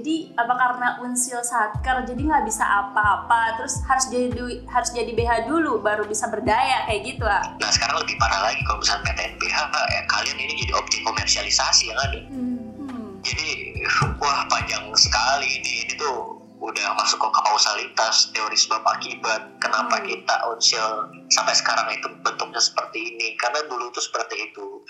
Jadi 0.00 0.32
apa 0.32 0.56
karena 0.56 0.96
Unsil 1.04 1.44
satker 1.44 2.08
jadi 2.08 2.16
nggak 2.24 2.48
bisa 2.48 2.64
apa-apa 2.64 3.60
terus 3.60 3.84
harus 3.84 4.08
jadi 4.08 4.64
harus 4.64 4.96
jadi 4.96 5.12
BH 5.12 5.44
dulu 5.44 5.84
baru 5.84 6.08
bisa 6.08 6.24
berdaya 6.32 6.88
kayak 6.88 7.04
gitu 7.04 7.28
ah? 7.28 7.44
nah 7.60 7.68
sekarang 7.68 8.00
lebih 8.00 8.16
parah 8.16 8.48
lagi 8.48 8.64
kalau 8.64 8.80
misalnya 8.80 9.12
PTNBH 9.12 9.58
ya 9.92 10.00
kalian 10.08 10.38
ini 10.40 10.52
jadi 10.64 10.72
objek 10.80 11.04
komersialisasi 11.04 11.92
yang 11.92 12.00
ada 12.00 12.20
Hmm. 12.32 12.72
Hmm. 12.80 13.20
jadi 13.20 13.76
wah 14.24 14.48
panjang 14.48 14.88
sekali 14.96 15.60
ini 15.60 15.84
ini 15.84 15.92
tuh 16.00 16.40
udah 16.64 16.96
masuk 16.96 17.20
ke 17.20 17.28
kausalitas 17.44 18.32
teori 18.32 18.56
sebab 18.56 18.80
akibat 18.80 19.52
kenapa 19.60 20.00
Hmm. 20.00 20.08
kita 20.08 20.34
unsil 20.48 21.12
sampai 21.28 21.52
sekarang 21.52 21.92
itu 21.92 22.08
bentuknya 22.24 22.64
seperti 22.64 23.04
ini 23.04 23.36
karena 23.36 23.68
dulu 23.68 23.92
itu 23.92 24.00
seperti 24.00 24.48
itu 24.48 24.80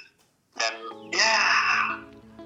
dan 0.54 0.74
ya 1.10 1.34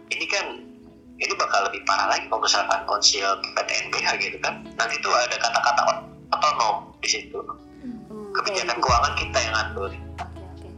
ini 0.09 0.25
kan 0.33 0.73
ini 1.15 1.33
bakal 1.35 1.67
lebih 1.67 1.81
parah 1.85 2.09
lagi 2.09 2.27
kalau 2.27 2.43
misalkan 2.43 2.81
konsil 2.85 3.29
PTNBH 3.55 4.09
gitu 4.19 4.39
kan 4.39 4.67
nanti 4.75 4.95
tuh 4.99 5.13
ada 5.13 5.37
kata-kata 5.37 5.83
otonom 6.31 6.77
di 6.99 7.09
situ 7.09 7.39
Hmm, 7.85 8.33
kebijakan 8.33 8.81
keuangan 8.81 9.13
kita 9.15 9.39
yang 9.39 9.53
ngatur 9.53 9.93
Oke 9.93 10.41
oke. 10.41 10.69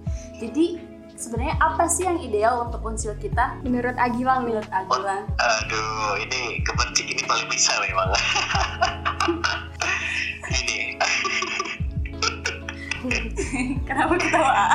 Jadi 0.43 0.67
sebenarnya 1.15 1.55
apa 1.57 1.87
sih 1.87 2.03
yang 2.03 2.19
ideal 2.19 2.67
untuk 2.67 2.83
Unsil 2.83 3.15
kita 3.17 3.55
Menurut 3.63 3.95
Agilang 3.95 4.43
nih. 4.43 4.59
menurut 4.59 4.67
Agilan? 4.69 5.23
Aduh, 5.39 6.19
ini 6.19 6.59
kebencik 6.61 7.07
ini 7.07 7.23
paling 7.25 7.47
bisa 7.47 7.79
memang. 7.79 8.11
ini, 10.51 10.99
Kenapa 13.87 14.15
ketawa? 14.19 14.67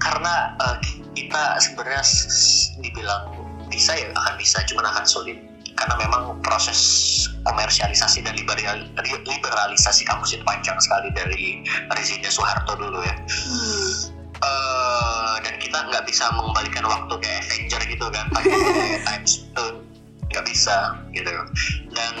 karena 0.00 0.34
eh, 0.56 0.76
kita 1.12 1.42
sebenarnya 1.60 2.02
dibilang 2.78 3.24
bisa 3.70 3.94
ya 3.96 4.10
akan 4.12 4.34
bisa, 4.36 4.58
cuman 4.66 4.84
akan 4.90 5.04
sulit. 5.06 5.38
Karena 5.78 5.96
memang 5.96 6.36
proses 6.44 6.76
komersialisasi 7.48 8.20
dan 8.20 8.36
liberal- 8.36 8.90
liberalisasi 9.24 10.04
kampus 10.04 10.36
itu 10.36 10.44
panjang 10.44 10.76
sekali 10.76 11.08
dari 11.16 11.64
rezimnya 11.88 12.28
Soeharto 12.28 12.76
dulu 12.76 13.00
ya. 13.00 13.16
Hmm. 13.16 14.20
Eh, 14.40 15.34
dan 15.44 15.54
kita 15.60 15.78
nggak 15.84 16.04
bisa 16.08 16.24
mengembalikan 16.32 16.88
waktu 16.88 17.12
kayak 17.20 17.44
Avenger 17.44 17.80
gitu 17.92 18.06
kan 18.08 18.24
pakai 18.32 18.56
time 19.04 19.26
stone 19.28 19.84
nggak 20.32 20.44
bisa 20.48 20.96
gitu 21.12 21.28
dan 21.92 22.14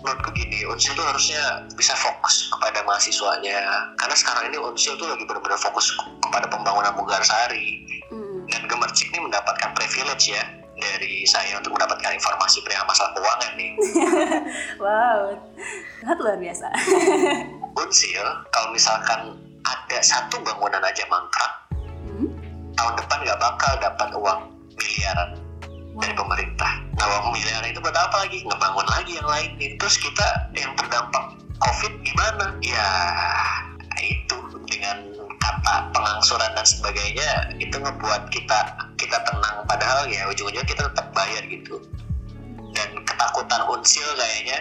menurutku 0.00 0.32
gini 0.32 0.64
Unsil 0.64 0.96
tuh 0.96 1.04
harusnya 1.04 1.68
bisa 1.76 1.92
fokus 2.00 2.48
kepada 2.48 2.80
mahasiswanya 2.88 3.92
karena 4.00 4.16
sekarang 4.16 4.48
ini 4.48 4.56
Unsil 4.56 4.96
tuh 4.96 5.04
lagi 5.04 5.28
benar-benar 5.28 5.60
fokus 5.60 5.92
kepada 6.24 6.48
pembangunan 6.48 6.96
Mugarsari 6.96 7.84
Hmm. 8.06 8.46
dan 8.46 8.70
Gemercik 8.70 9.10
ini 9.10 9.26
mendapatkan 9.26 9.74
privilege 9.74 10.30
ya 10.30 10.46
dari 10.76 11.24
saya 11.24 11.56
untuk 11.56 11.72
mendapatkan 11.72 12.12
informasi 12.12 12.60
perihal 12.60 12.84
masalah 12.84 13.10
keuangan 13.16 13.52
nih 13.56 13.70
Wow, 14.84 15.40
sangat 16.00 16.18
luar 16.20 16.36
biasa. 16.36 16.68
Unsil 17.80 18.26
kalau 18.50 18.68
misalkan 18.70 19.20
ada 19.64 19.98
satu 20.00 20.40
bangunan 20.40 20.80
aja 20.80 21.04
mangkrak 21.08 21.52
Hmm? 22.06 22.30
tahun 22.72 22.94
depan 22.96 23.18
nggak 23.24 23.40
bakal 23.40 23.72
dapat 23.82 24.08
uang 24.14 24.40
miliaran 24.78 25.30
dari 25.96 26.14
pemerintah. 26.14 26.72
Nah, 26.94 27.06
uang 27.08 27.34
miliaran 27.34 27.72
itu 27.72 27.80
buat 27.80 27.96
apa 27.96 28.24
lagi? 28.24 28.44
Ngebangun 28.44 28.86
lagi 28.86 29.12
yang 29.16 29.26
lain. 29.26 29.50
nih. 29.56 29.74
Terus 29.74 29.96
kita 29.98 30.26
yang 30.54 30.70
terdampak 30.76 31.34
COVID 31.58 31.92
gimana? 32.04 32.52
Ya, 32.62 32.88
itu 33.98 34.36
dengan 34.68 34.96
kata 35.46 35.94
pengangsuran 35.94 36.50
dan 36.52 36.66
sebagainya 36.66 37.30
itu 37.56 37.76
ngebuat 37.78 38.26
kita 38.28 38.58
kita 38.98 39.18
tenang 39.22 39.62
padahal 39.64 40.10
ya 40.10 40.26
ujung-ujungnya 40.26 40.66
kita 40.66 40.90
tetap 40.90 41.06
bayar 41.14 41.42
gitu 41.46 41.78
dan 42.74 42.88
ketakutan 43.02 43.62
unsil 43.70 44.08
kayaknya 44.14 44.58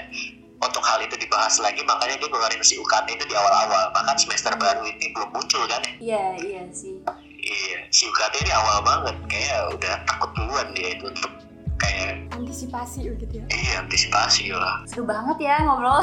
untuk 0.56 0.82
hal 0.82 1.02
itu 1.02 1.18
dibahas 1.18 1.58
lagi 1.58 1.82
makanya 1.84 2.16
dia 2.16 2.30
ngeluarin 2.30 2.62
si 2.62 2.78
UKT 2.78 3.18
itu 3.18 3.26
di 3.26 3.36
awal-awal 3.36 3.90
bahkan 3.92 4.16
semester 4.16 4.54
baru 4.56 4.86
ini 4.86 5.12
belum 5.12 5.30
muncul 5.34 5.66
kan 5.66 5.82
ya 5.84 5.94
Iya, 6.00 6.24
iya 6.42 6.62
sih. 6.70 7.02
Iya, 7.36 7.78
si 7.90 8.06
UKT 8.06 8.42
ini 8.42 8.52
awal 8.52 8.82
banget, 8.82 9.16
kayak 9.30 9.70
udah 9.70 9.96
takut 10.06 10.34
duluan 10.34 10.66
dia 10.74 10.98
itu 10.98 11.06
untuk 11.06 11.30
kayak 11.78 12.26
Antisipasi 12.34 13.06
gitu 13.06 13.34
ya. 13.38 13.46
iya 13.52 13.74
antisipasi 13.82 14.50
lah. 14.50 14.82
Seru 14.90 15.06
banget 15.06 15.38
ya 15.44 15.62
ngobrol. 15.62 16.02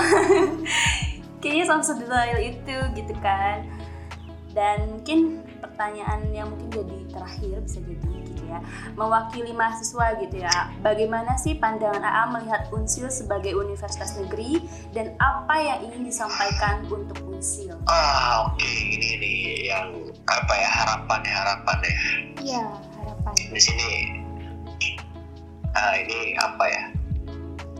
Kayaknya 1.43 1.65
sampai 1.67 1.87
sedetail 1.91 2.39
itu 2.39 2.77
gitu 2.95 3.15
kan. 3.19 3.67
Dan 4.53 4.93
mungkin 4.93 5.41
pertanyaan 5.59 6.29
yang 6.29 6.53
mungkin 6.53 6.69
jadi 6.69 6.97
terakhir 7.09 7.65
bisa 7.65 7.81
jadi 7.81 8.11
gitu 8.29 8.45
ya. 8.47 8.61
Mewakili 8.93 9.53
mahasiswa 9.53 10.21
gitu 10.21 10.37
ya. 10.41 10.53
Bagaimana 10.85 11.41
sih 11.41 11.57
pandangan 11.57 12.05
AA 12.05 12.25
melihat 12.31 12.63
Unsil 12.69 13.09
sebagai 13.09 13.57
universitas 13.57 14.13
negeri 14.17 14.61
dan 14.93 15.17
apa 15.17 15.57
yang 15.57 15.79
ingin 15.89 16.05
disampaikan 16.05 16.85
untuk 16.87 17.17
Unsil? 17.25 17.81
Ah 17.89 18.53
oke 18.53 18.69
ini 18.69 19.17
nih 19.17 19.37
yang 19.73 19.89
apa 20.29 20.53
ya 20.53 20.69
harapan 20.69 21.21
ya 21.25 21.35
harapan 21.35 21.77
ya 21.81 21.95
Iya, 22.43 22.65
harapan. 23.01 23.35
di 23.49 23.61
sini 23.61 23.91
ah 25.73 25.97
ini 25.97 26.37
apa 26.37 26.65
ya 26.69 26.85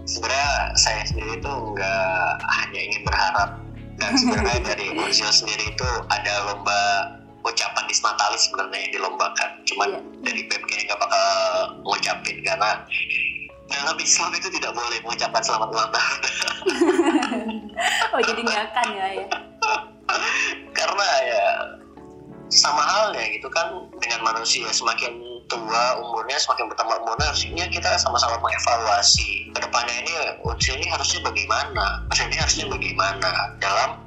sebenarnya 0.09 0.51
saya 0.81 1.05
sendiri 1.05 1.37
tuh 1.45 1.77
nggak 1.77 2.27
hanya 2.41 2.81
ingin 2.81 3.03
berharap 3.05 3.51
dan 4.03 4.19
sebenarnya 4.19 4.59
dari 4.75 4.87
Unsil 4.99 5.31
sendiri 5.31 5.71
itu 5.71 5.91
ada 6.11 6.33
lomba 6.51 6.81
ucapan 7.47 7.85
disnatalis 7.87 8.51
sebenarnya 8.51 8.79
yang 8.83 8.93
dilombakan. 8.99 9.51
Cuman 9.67 9.89
Iya. 9.95 10.01
dari 10.27 10.41
BEM 10.51 10.63
kayaknya 10.67 10.85
nggak 10.91 11.01
bakal 11.07 11.27
ngucapin 11.87 12.37
karena 12.43 12.71
dalam 13.71 13.97
Islam 13.97 14.31
itu 14.35 14.49
tidak 14.59 14.73
boleh 14.75 14.99
mengucapkan 15.07 15.43
selamat 15.43 15.69
ulang 15.71 15.91
tahun. 15.95 16.19
Oh 18.13 18.21
jadi 18.21 18.41
nggak 18.45 18.61
akan 18.71 18.87
ya 18.93 19.07
ya? 19.17 19.27
Karena 20.79 21.09
ya 21.25 21.47
sama 22.53 22.85
halnya 22.85 23.25
gitu 23.33 23.49
kan 23.49 23.89
dengan 23.97 24.21
manusia 24.29 24.69
semakin 24.69 25.32
tua 25.53 26.01
umurnya 26.01 26.41
semakin 26.41 26.73
bertambah 26.73 26.97
umurnya 27.05 27.29
harusnya 27.29 27.69
kita 27.69 28.01
sama-sama 28.01 28.41
mengevaluasi. 28.41 29.53
Ke 29.53 29.61
depannya 29.69 29.95
ini 30.01 30.13
usia 30.49 30.81
ini 30.81 30.89
harusnya 30.89 31.21
bagaimana? 31.21 32.09
Usia 32.09 32.25
ini 32.33 32.37
harusnya 32.41 32.67
bagaimana? 32.73 33.31
Dalam 33.61 34.01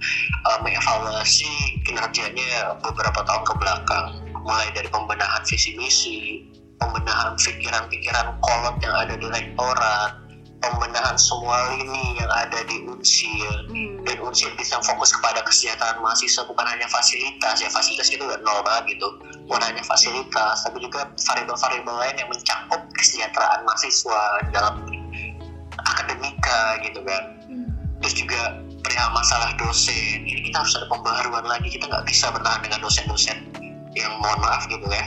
uh, 0.50 0.60
mengevaluasi 0.66 1.86
kinerjanya 1.86 2.82
beberapa 2.82 3.22
tahun 3.22 3.44
ke 3.46 3.54
belakang. 3.62 4.08
Mulai 4.42 4.74
dari 4.74 4.90
pembenahan 4.90 5.42
visi 5.46 5.78
misi 5.78 6.46
pembenahan 6.82 7.40
pikiran-pikiran 7.40 8.36
kolot 8.44 8.76
yang 8.84 8.94
ada 8.94 9.16
di 9.16 9.28
rektorat 9.32 10.25
pembenahan 10.60 11.16
semua 11.16 11.74
lini 11.74 12.18
yang 12.18 12.32
ada 12.32 12.60
di 12.66 12.86
unsil 12.86 13.52
Hmm. 13.70 14.02
dan 14.04 14.18
unsur 14.22 14.50
bisa 14.56 14.80
fokus 14.82 15.12
kepada 15.12 15.44
kesejahteraan 15.44 16.00
mahasiswa 16.00 16.46
bukan 16.46 16.66
hanya 16.66 16.88
fasilitas. 16.88 17.60
Ya 17.60 17.70
fasilitas 17.70 18.08
itu 18.10 18.24
udah 18.24 18.40
nol 18.42 18.62
banget 18.64 18.98
gitu. 18.98 19.08
Bukan 19.46 19.62
hanya 19.62 19.84
fasilitas 19.84 20.64
tapi 20.64 20.80
juga 20.80 21.10
variabel-variabel 21.16 21.96
lain 21.96 22.16
yang 22.18 22.30
mencakup 22.30 22.82
kesejahteraan 22.94 23.62
mahasiswa 23.64 24.22
dalam 24.50 24.76
akademika 25.78 26.62
gitu 26.82 27.00
kan. 27.04 27.24
Hmm. 27.46 27.68
terus 28.02 28.22
juga 28.22 28.42
perihal 28.86 29.10
masalah 29.12 29.50
dosen. 29.58 30.22
Ini 30.24 30.46
kita 30.46 30.62
harus 30.62 30.78
ada 30.78 30.86
pembaharuan 30.88 31.46
lagi. 31.46 31.74
Kita 31.74 31.90
nggak 31.90 32.06
bisa 32.06 32.30
bertahan 32.30 32.62
dengan 32.62 32.80
dosen-dosen 32.82 33.38
yang 33.98 34.12
mohon 34.22 34.38
maaf 34.42 34.70
gitu 34.70 34.86
ya. 34.86 35.06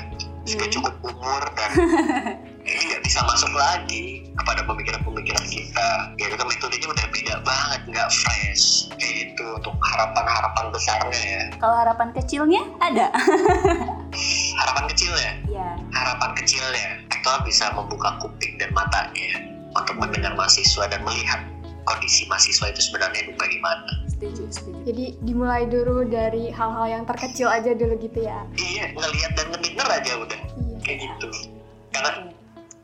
Sudah 0.48 0.66
Hmm. 0.66 0.74
cukup 0.74 0.94
umur 1.04 1.42
dan 1.54 1.70
ini 2.68 2.82
nggak 2.90 3.02
bisa 3.18 3.34
masuk 3.34 3.50
lagi 3.58 4.30
kepada 4.38 4.62
pemikiran-pemikiran 4.62 5.42
kita. 5.50 5.90
Ya 6.22 6.30
itu 6.30 6.38
metodenya 6.38 6.86
udah 6.86 7.06
beda 7.10 7.34
banget 7.42 7.80
nggak 7.90 8.08
fresh. 8.14 8.86
Kayak 8.94 9.34
itu 9.34 9.44
untuk 9.58 9.74
harapan-harapan 9.74 10.70
besarnya 10.70 11.18
ya. 11.26 11.42
Kalau 11.58 11.74
harapan 11.82 12.14
kecilnya 12.14 12.62
ada. 12.78 13.10
Harapan 14.62 14.84
kecilnya 14.94 15.32
ya? 15.50 15.74
Harapan 15.90 16.30
kecilnya 16.38 17.02
rektor 17.10 17.42
bisa 17.42 17.74
membuka 17.74 18.22
kuping 18.22 18.54
dan 18.62 18.70
matanya 18.70 19.50
untuk 19.74 19.98
mendengar 19.98 20.38
mahasiswa 20.38 20.86
dan 20.86 21.02
melihat 21.02 21.42
kondisi 21.90 22.22
mahasiswa 22.30 22.70
itu 22.70 22.86
sebenarnya 22.86 23.34
bagaimana. 23.34 24.06
Setuju 24.14 24.46
setuju. 24.46 24.78
Jadi 24.94 25.18
dimulai 25.26 25.66
dulu 25.66 26.06
dari 26.06 26.54
hal-hal 26.54 26.86
yang 26.86 27.02
terkecil 27.02 27.50
aja 27.50 27.74
dulu 27.74 27.98
gitu 27.98 28.22
ya. 28.22 28.46
iya 28.54 28.94
ngelihat 28.94 29.34
dan 29.34 29.46
ngedenger 29.50 29.88
aja 29.90 30.12
udah. 30.22 30.40
Iya. 30.54 30.78
kayak 30.86 30.98
gitu. 31.02 31.28
Karena 31.90 32.37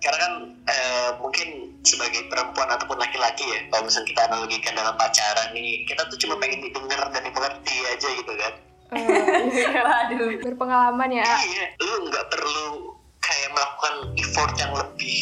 karena 0.05 0.19
kan 0.21 0.33
eh, 0.69 1.11
mungkin 1.17 1.49
sebagai 1.81 2.29
perempuan 2.29 2.69
ataupun 2.69 3.01
laki-laki 3.01 3.45
ya 3.49 3.59
kalau 3.73 3.89
misalnya 3.89 4.09
kita 4.13 4.21
analogikan 4.29 4.73
dalam 4.77 4.95
pacaran 5.01 5.49
nih 5.57 5.89
kita 5.89 6.05
tuh 6.13 6.19
cuma 6.21 6.37
pengen 6.37 6.61
didengar 6.61 7.01
dan 7.09 7.23
dimengerti 7.25 7.77
aja 7.89 8.09
gitu 8.13 8.33
kan 8.37 8.53
iya. 8.93 9.81
waduh 9.89 10.29
Berpengalaman 10.45 11.09
ya. 11.09 11.25
iya 11.25 11.73
lu 11.81 12.13
nggak 12.13 12.27
perlu 12.29 12.95
kayak 13.25 13.51
melakukan 13.57 13.95
effort 14.21 14.53
yang 14.61 14.73
lebih 14.77 15.21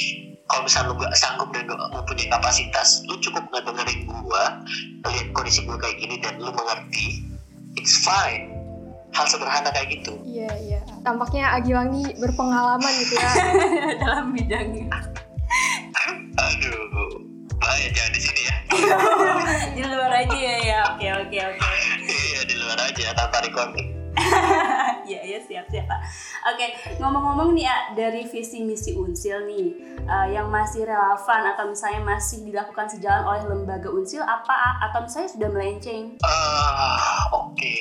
kalau 0.50 0.68
misalnya 0.68 0.88
lu 0.90 0.94
nggak 0.98 1.14
sanggup 1.16 1.48
dan 1.54 1.62
nggak 1.64 1.90
mempunyai 1.94 2.28
kapasitas 2.28 2.88
lu 3.06 3.14
cukup 3.22 3.42
nggak 3.48 3.64
dengerin 3.64 4.00
gua 4.10 4.60
lihat 5.06 5.28
kondisi 5.32 5.64
gua 5.64 5.78
kayak 5.78 5.96
gini 6.02 6.20
dan 6.20 6.36
lu 6.42 6.50
mengerti 6.50 7.24
it's 7.78 7.96
fine 8.02 8.51
hal 9.12 9.26
sederhana 9.28 9.68
kayak 9.70 9.88
gitu. 10.00 10.16
Iya, 10.24 10.50
iya. 10.64 10.80
Tampaknya 11.04 11.52
Agilang 11.52 11.92
nih 11.92 12.16
berpengalaman 12.16 12.92
gitu 13.04 13.14
ya. 13.20 13.30
dalam 14.02 14.32
bidangnya. 14.32 14.88
Aduh. 16.40 17.32
Bahaya 17.62 17.88
jangan 17.94 18.12
di 18.16 18.20
sini 18.20 18.42
ya. 18.42 18.56
Di 19.78 19.82
luar 19.86 20.10
aja 20.10 20.34
ya 20.34 20.56
ya. 20.66 20.78
Oke 20.96 21.06
oke 21.14 21.38
oke. 21.38 21.68
Iya 22.02 22.40
di 22.42 22.54
luar 22.58 22.78
aja 22.90 23.14
tanpa 23.14 23.38
recording. 23.44 23.88
Ya 25.02 25.18
ya 25.18 25.38
siap 25.42 25.66
siap 25.66 25.90
pak. 25.90 26.00
Oke 26.54 26.78
ngomong-ngomong 27.02 27.58
nih 27.58 27.66
ya 27.66 27.76
dari 27.98 28.22
visi 28.22 28.62
misi 28.62 28.94
unsil 28.94 29.44
nih 29.50 29.68
eh, 30.06 30.26
yang 30.30 30.46
masih 30.46 30.86
relevan 30.86 31.42
atau 31.52 31.66
misalnya 31.68 32.00
masih 32.06 32.46
dilakukan 32.46 32.86
sejalan 32.86 33.26
oleh 33.26 33.42
lembaga 33.50 33.90
unsil 33.90 34.22
apa 34.22 34.78
atau 34.88 35.02
misalnya 35.04 35.30
sudah 35.30 35.48
melenceng? 35.50 36.04
Ah, 36.22 37.28
oke. 37.34 37.76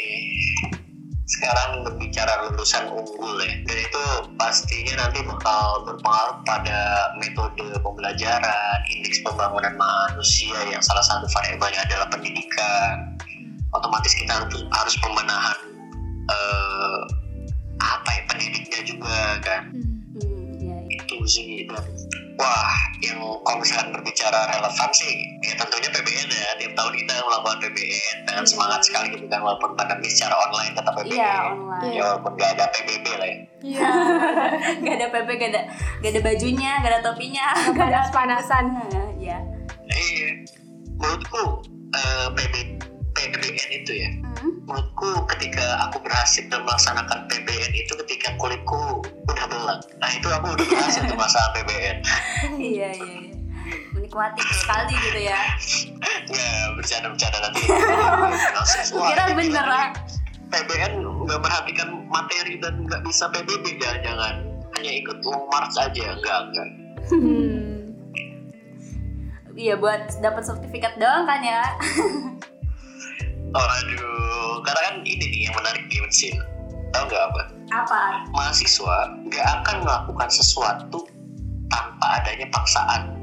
Sekarang 1.32 1.88
berbicara 1.88 2.52
lulusan 2.52 2.92
unggul 2.92 3.40
ya, 3.40 3.56
dan 3.64 3.78
itu 3.80 4.04
pastinya 4.36 5.08
nanti 5.08 5.24
bakal 5.24 5.88
berpengaruh 5.88 6.44
pada 6.44 6.80
metode 7.16 7.72
pembelajaran, 7.80 8.78
indeks 8.92 9.24
pembangunan 9.24 9.72
manusia 9.80 10.60
yang 10.68 10.84
salah 10.84 11.04
satu 11.08 11.26
variabelnya 11.32 11.88
adalah 11.88 12.08
pendidikan. 12.12 13.16
Otomatis 13.72 14.12
kita 14.20 14.36
harus 14.36 14.68
harus 14.76 14.96
pembenahan 15.00 15.72
eh, 16.28 17.02
apa 17.80 18.10
ya 18.12 18.22
pendidiknya 18.30 18.82
juga 18.84 19.20
kan 19.42 19.62
Hmm. 19.72 20.20
hmm, 20.20 20.60
ya, 20.60 20.76
ya. 20.76 21.00
itu 21.00 21.18
sih 21.24 21.64
dan 21.72 21.88
wah 22.38 22.76
yang 23.02 23.18
kalau 23.42 23.58
misalkan 23.60 23.90
berbicara 23.96 24.40
relevan 24.52 24.90
sih 24.94 25.14
ya 25.42 25.54
tentunya 25.58 25.90
PBN 25.90 26.30
ya 26.30 26.50
tiap 26.62 26.74
tahun 26.78 26.94
kita 26.96 27.12
melakukan 27.26 27.58
PBN 27.66 28.18
dengan 28.30 28.46
semangat 28.46 28.82
sekali 28.86 29.08
gitu 29.18 29.26
kan 29.28 29.42
walaupun 29.42 29.74
pandemi 29.74 30.08
secara 30.08 30.36
online 30.38 30.74
tetap 30.78 30.94
PBN 31.00 31.14
iya 31.16 31.36
online. 31.52 31.92
Ya 31.92 32.02
walaupun 32.08 32.32
gak 32.38 32.50
ada 32.58 32.66
PBB 32.72 33.06
lah 33.18 33.28
ya. 33.28 33.38
Iya. 33.62 33.90
gak 34.86 34.96
ada 35.02 35.08
PP 35.10 35.30
gak 35.38 35.50
ada 35.54 35.62
gak 36.02 36.12
ada 36.14 36.22
bajunya 36.22 36.72
gak 36.82 36.92
ada 36.92 37.02
topinya. 37.02 37.46
Nggak 37.72 37.88
panas-panasan. 37.90 38.66
Nah, 38.74 39.10
ya 39.18 39.38
iya. 39.92 40.30
Menurutku 41.02 41.66
eh, 41.98 42.28
PB, 42.38 42.54
PBN 43.30 43.70
itu 43.84 43.92
ya. 43.94 44.10
Hmm. 44.42 44.54
menurutku 44.66 45.28
ketika 45.36 45.86
aku 45.90 46.02
berhasil 46.02 46.48
melaksanakan 46.50 47.30
PBN 47.30 47.72
itu 47.76 47.94
ketika 48.06 48.34
kulitku 48.42 49.06
udah 49.30 49.46
belang 49.46 49.82
nah 50.02 50.10
itu 50.10 50.28
aku 50.32 50.56
udah 50.58 50.66
berhasil 50.66 51.02
tuh 51.06 51.14
melaksanakan 51.18 51.52
PBN 51.62 51.98
iya 52.58 52.90
iya 52.98 53.20
menikmati 53.94 54.42
sekali 54.52 54.92
gitu 54.98 55.20
ya. 55.30 55.40
Nggak 56.28 56.66
bercanda-bercanda 56.76 57.38
nanti. 57.40 57.62
Wah, 58.98 59.08
kira 59.14 59.24
bener 59.32 59.66
lah. 59.66 59.88
PBN 60.50 60.94
nggak 61.06 61.40
perhatikan 61.40 62.10
materi 62.10 62.60
dan 62.60 62.84
nggak 62.90 63.06
bisa 63.06 63.30
PBB 63.32 63.80
jangan-jangan. 63.80 64.44
Hanya 64.76 64.92
ikut 64.98 65.18
long 65.24 65.46
march 65.48 65.76
aja 65.78 66.18
enggak 66.18 66.40
enggak 66.50 66.70
Hmm. 67.12 67.92
iya 69.54 69.76
buat 69.76 70.16
dapat 70.22 70.44
sertifikat 70.46 70.96
doang 70.96 71.26
kan 71.28 71.42
ya 71.44 71.62
oh 73.56 73.68
aduh 73.82 74.64
karena 74.64 74.82
kan 74.88 74.96
ini 75.04 75.26
nih 75.28 75.42
yang 75.50 75.56
menarik 75.58 75.84
di 75.92 75.98
Unsil 76.04 76.36
tahu 76.92 77.08
nggak 77.08 77.24
apa? 77.32 77.42
Apa? 77.72 78.00
Mahasiswa 78.36 78.98
nggak 79.32 79.48
akan 79.64 79.76
melakukan 79.88 80.30
sesuatu 80.30 81.08
tanpa 81.72 82.20
adanya 82.20 82.52
paksaan 82.52 83.16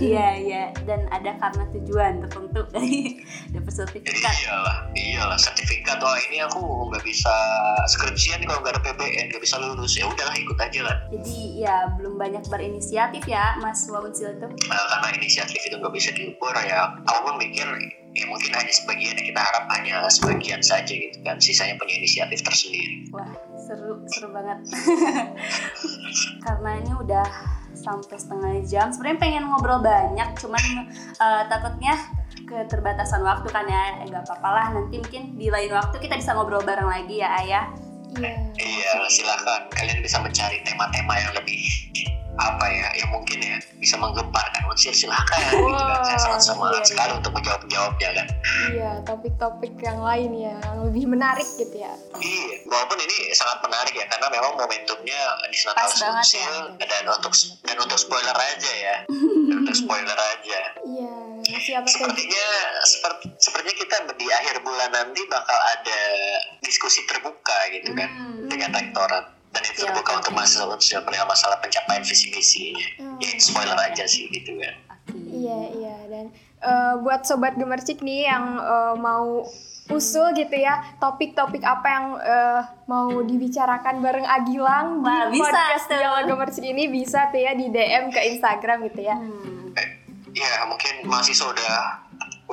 iya 0.00 0.26
iya. 0.38 0.62
Dan 0.86 1.06
ada 1.10 1.36
karena 1.38 1.64
tujuan 1.74 2.12
tertentu. 2.24 2.60
Dari 2.70 3.18
dapat 3.54 3.72
sertifikat. 3.72 4.34
Iyalah 4.44 4.78
iyalah. 4.94 5.38
Sertifikat 5.38 5.98
oh 6.00 6.16
ini 6.30 6.42
aku 6.42 6.60
nggak 6.92 7.04
bisa 7.04 7.34
skripsian 7.90 8.42
kalau 8.46 8.62
nggak 8.62 8.78
ada 8.78 8.82
PBN 8.82 9.34
nggak 9.34 9.42
bisa 9.42 9.56
lulus. 9.58 9.94
Ya 9.98 10.06
udahlah 10.06 10.36
ikut 10.38 10.58
aja 10.58 10.80
lah. 10.86 10.96
Jadi 11.12 11.62
ya 11.62 11.76
belum 11.98 12.16
banyak 12.16 12.44
berinisiatif 12.48 13.24
ya 13.26 13.58
mas 13.58 13.84
Waunsil 13.88 14.36
itu. 14.36 14.48
Nah, 14.68 14.84
karena 14.98 15.08
inisiatif 15.16 15.60
itu 15.64 15.74
nggak 15.78 15.94
bisa 15.94 16.10
diukur 16.14 16.54
ya. 16.54 16.92
Aku 17.08 17.18
pun 17.28 17.34
mikir 17.40 17.66
ya 18.16 18.24
mungkin 18.24 18.50
hanya 18.56 18.72
sebagian 18.72 19.14
ya 19.14 19.24
kita 19.24 19.40
harap 19.40 19.64
hanya 19.78 20.02
sebagian 20.08 20.60
saja 20.64 20.90
gitu 20.90 21.18
kan. 21.22 21.38
Sisanya 21.38 21.76
punya 21.76 21.98
inisiatif 22.00 22.40
tersendiri. 22.42 23.10
Wah 23.12 23.28
seru 23.68 24.00
seru 24.08 24.28
banget. 24.32 24.58
Karena 26.44 26.70
ini 26.80 26.92
udah 26.96 27.26
sampai 27.74 28.16
setengah 28.16 28.52
jam. 28.64 28.92
Sebenarnya 28.92 29.18
pengen 29.20 29.44
ngobrol 29.48 29.80
banyak 29.82 30.28
cuman 30.38 30.64
eh, 31.16 31.42
takutnya 31.48 31.94
keterbatasan 32.48 33.20
waktu 33.24 33.48
kan 33.50 33.66
ya. 33.68 34.04
Eh, 34.04 34.08
nggak 34.08 34.24
apa-apa 34.24 34.48
lah 34.48 34.66
nanti 34.76 35.00
mungkin 35.00 35.36
di 35.36 35.48
lain 35.52 35.72
waktu 35.72 35.96
kita 36.00 36.16
bisa 36.16 36.32
ngobrol 36.36 36.64
bareng 36.64 36.88
lagi 36.88 37.20
ya 37.20 37.28
ayah. 37.44 37.66
Iya. 38.08 38.34
iya 38.56 38.92
silahkan 39.12 39.68
kalian 39.68 40.00
bisa 40.00 40.16
mencari 40.24 40.64
tema-tema 40.64 41.12
yang 41.20 41.32
lebih 41.36 41.60
apa 42.38 42.66
ya 42.70 42.88
yang 42.94 43.10
mungkin 43.10 43.38
ya 43.38 43.58
bisa 43.76 43.98
menggemparkan 43.98 44.62
unsur 44.64 44.94
silahkan 44.94 45.38
gitu 45.50 45.74
kan 45.74 46.00
saya 46.06 46.18
sangat 46.18 46.40
semangat 46.40 46.82
iya, 46.82 46.88
sekali 46.88 47.10
iya. 47.10 47.18
untuk 47.18 47.32
menjawab 47.34 47.62
jawabnya 47.66 48.10
kan 48.14 48.26
Iya, 48.68 48.90
topik-topik 49.02 49.74
yang 49.80 49.98
lain 49.98 50.30
ya, 50.34 50.54
yang 50.54 50.78
lebih 50.86 51.04
menarik 51.08 51.46
gitu 51.58 51.76
ya. 51.76 51.92
iya 52.18 52.62
walaupun 52.64 52.98
ini 52.98 53.16
sangat 53.32 53.58
menarik 53.60 53.90
ya 53.92 54.06
karena 54.06 54.26
memang 54.30 54.54
momentumnya 54.54 55.20
di 55.50 55.58
Natal 55.60 55.90
Sunsil 55.90 56.78
ya. 56.78 56.86
dan 56.86 57.04
untuk 57.06 57.32
dan 57.62 57.76
untuk 57.76 57.98
spoiler 57.98 58.34
aja 58.34 58.72
ya 58.72 58.96
dan 59.50 59.56
untuk 59.62 59.76
spoiler 59.76 60.18
aja 60.18 60.60
Iya, 60.86 61.12
siapa 61.58 61.86
sepertinya 61.86 62.46
seperti 62.82 63.24
sepertinya 63.38 63.76
kita 63.76 63.96
di 64.14 64.26
akhir 64.28 64.62
bulan 64.62 64.90
nanti 64.90 65.20
bakal 65.26 65.58
ada 65.58 66.00
diskusi 66.60 67.02
terbuka 67.04 67.56
gitu 67.72 67.94
kan 67.94 68.08
Hmm. 68.08 68.48
dengan 68.48 68.72
rektorat 68.72 69.24
dan 69.48 69.62
itu 69.62 69.78
Iya, 69.78 69.84
terbuka 69.88 70.10
untuk 70.16 70.32
masalah 70.32 70.76
perihal 70.76 71.24
masalah 71.24 71.56
pencapaian 71.58 72.02
visi 72.02 72.28
misinya 72.28 72.86
Hmm. 72.96 73.16
ya 73.18 73.28
itu 73.28 73.42
spoiler 73.44 73.76
aja 73.76 74.04
sih 74.04 74.28
gitu 74.28 74.56
kan. 74.56 74.74
Iya, 75.10 75.58
iya 75.74 75.96
dan 76.06 76.24
eh, 76.60 76.94
buat 76.98 77.22
sobat 77.22 77.54
gemercik 77.54 78.00
nih 78.00 78.26
yang 78.26 78.44
eh, 78.56 78.94
mau 78.94 79.46
usul 79.88 80.34
gitu 80.34 80.52
ya 80.52 80.84
topik-topik 80.98 81.64
apa 81.64 81.86
yang 81.88 82.06
eh, 82.18 82.60
mau 82.84 83.08
dibicarakan 83.18 83.98
bareng 83.98 84.26
Agilang 84.26 85.00
Wah, 85.00 85.26
di 85.26 85.34
bisa 85.34 85.48
podcast 85.48 85.84
tuh. 85.86 85.96
Dialog 85.96 86.24
Gemercik 86.28 86.64
ini 86.66 86.84
bisa 86.86 87.28
tuh 87.28 87.40
ya 87.40 87.52
di 87.52 87.68
DM 87.68 88.12
ke 88.12 88.20
Instagram 88.28 88.84
gitu 88.84 89.00
ya. 89.02 89.16
Hmm. 89.16 89.72
ya 90.30 90.64
mungkin 90.64 91.02
mahasiswa 91.04 91.48
udah 91.48 91.74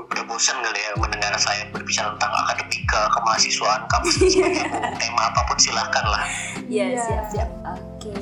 udah 0.06 0.24
bosan 0.24 0.58
kali 0.60 0.78
ya 0.78 0.92
mendengar 0.96 1.34
saya 1.36 1.66
berbicara 1.70 2.14
tentang 2.16 2.34
akademika 2.38 3.02
kemahasiswaan 3.12 3.82
kampus 3.88 4.16
dan 4.20 4.30
sebagainya 4.30 4.66
tema 4.96 5.22
apa 5.28 5.42
pun 5.44 5.58
silahkan 5.58 6.06
lah 6.06 6.24
Iya, 6.66 6.86
Iya. 6.88 7.02
siap 7.02 7.26
siap. 7.30 7.50
Oke. 7.64 8.14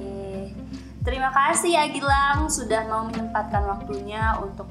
Terima 1.00 1.30
kasih 1.30 1.76
Agilang 1.76 2.48
sudah 2.48 2.88
mau 2.88 3.04
menyempatkan 3.04 3.64
waktunya 3.66 4.36
untuk 4.40 4.68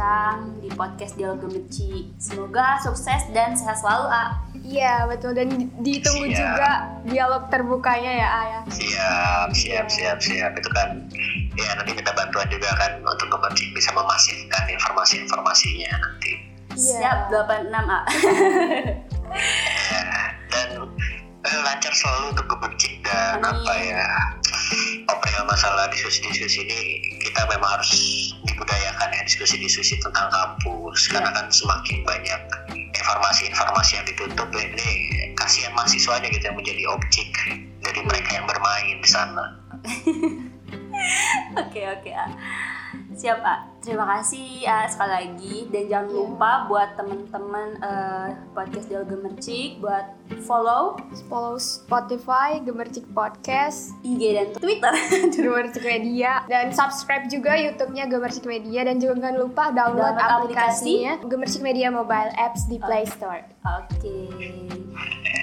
berbincang-bincang 0.00 0.64
di 0.64 0.68
podcast 0.72 1.12
Dialog 1.14 1.38
Gemerci. 1.40 1.92
Semoga 2.16 2.80
sukses 2.80 3.20
dan 3.30 3.52
sehat 3.52 3.76
selalu, 3.78 4.06
A. 4.08 4.24
Iya 4.60 5.04
betul 5.06 5.32
dan 5.32 5.48
di- 5.50 5.68
ditunggu 5.82 6.26
Siap. 6.26 6.36
juga 6.36 6.70
dialog 7.02 7.42
terbukanya 7.48 8.12
ya 8.12 8.28
Ayah. 8.30 8.62
siap 8.68 9.48
siap 9.50 9.86
siap 9.88 10.18
siap 10.20 10.52
itu 10.52 10.70
kan 10.70 11.00
ya 11.56 11.74
nanti 11.74 11.90
minta 11.90 12.12
bantuan 12.12 12.44
juga 12.46 12.68
kan 12.76 12.92
untuk 13.00 13.26
kepenting 13.30 13.72
bisa 13.72 13.88
memasifkan 13.90 14.64
informasi-informasinya 14.70 15.90
nanti 15.96 16.32
Iya. 16.70 16.76
Siap 16.76 17.18
86, 17.32 17.66
A. 17.66 17.98
ya, 19.90 20.02
dan 20.52 20.68
eh, 21.42 21.58
lancar 21.64 21.90
selalu 21.90 22.24
untuk 22.30 22.46
kepenting 22.46 22.94
dan 23.02 23.40
Amin. 23.40 23.64
apa 23.64 23.74
ya 23.80 24.06
perihal 25.06 25.44
masalah 25.46 25.90
diskusi-diskusi 25.90 26.66
ini 26.66 26.80
kita 27.20 27.46
memang 27.50 27.78
harus 27.78 27.90
dibudayakan 28.46 29.08
ya 29.10 29.22
diskusi-diskusi 29.26 29.98
tentang 30.00 30.30
kampus 30.30 31.10
karena 31.10 31.30
kan 31.34 31.46
semakin 31.50 32.02
banyak 32.06 32.40
informasi-informasi 32.74 33.92
yang 33.98 34.06
ditutup 34.06 34.48
ini 34.54 34.90
kasihan 35.34 35.72
mahasiswanya 35.74 36.28
gitu 36.30 36.44
yang 36.50 36.58
menjadi 36.58 36.82
objek 36.90 37.28
dari 37.82 38.00
mereka 38.06 38.30
yang 38.36 38.46
bermain 38.46 38.96
di 39.00 39.10
sana 39.10 39.44
Oke, 41.56 41.80
oke, 41.88 42.10
A. 42.12 42.26
Siap, 43.16 43.40
A. 43.40 43.69
Terima 43.80 44.04
kasih, 44.06 44.60
A, 44.62 44.84
sekali 44.84 45.08
lagi. 45.10 45.54
Dan 45.66 45.88
jangan 45.88 46.06
Iya. 46.06 46.16
lupa 46.18 46.52
buat 46.66 46.88
teman-teman 46.94 47.68
eh, 47.80 48.26
podcast 48.52 48.86
Dialog 48.86 49.08
Gemercik 49.08 49.80
buat 49.80 50.04
follow 50.42 51.00
Follow 51.26 51.56
Spotify 51.56 52.60
Gemercik 52.60 53.08
Podcast, 53.08 53.96
IG 54.02 54.20
dan 54.30 54.46
Twitter. 54.52 54.92
Gemercik 55.34 55.80
Media 55.80 56.44
dan 56.44 56.70
subscribe 56.70 57.24
juga 57.26 57.56
YouTube-nya 57.56 58.04
Gemercik 58.06 58.44
Media 58.44 58.84
dan 58.84 59.00
juga 59.00 59.16
jangan 59.18 59.38
lupa 59.40 59.64
download, 59.70 60.12
Download 60.12 60.44
aplikasi. 60.44 61.00
aplikasinya 61.00 61.12
Gemercik 61.24 61.62
Media 61.62 61.88
Mobile 61.88 62.32
Apps 62.36 62.68
di 62.68 62.76
Play 62.76 63.08
Store. 63.08 63.48
Oke. 63.64 64.28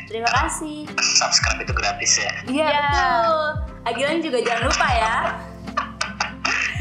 Terima 0.05 0.29
kasih. 0.31 0.85
subscribe 1.01 1.59
itu 1.59 1.73
gratis 1.73 2.11
ya 2.15 2.31
Iya, 2.47 2.67
Iya. 2.69 2.79
betul. 2.85 3.41
Agilan 3.83 4.17
juga 4.21 4.37
jangan 4.39 4.63
lupa 4.69 4.87
ya. 4.87 5.15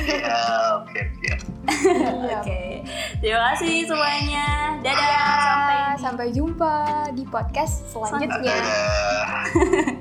Ya 0.05 0.37
oke 0.83 1.01
oke 1.01 1.57
Iya. 1.67 2.39
Oke. 2.39 2.87
Terima 3.19 3.41
kasih 3.53 3.91
semuanya. 3.91 4.79
Dadah. 4.87 5.35
Sampai 5.43 5.79
sampai 5.99 6.27
jumpa 6.31 6.75
di 7.19 7.27
podcast 7.27 7.91
selanjutnya. 7.91 8.55
Dadah. 8.55 9.91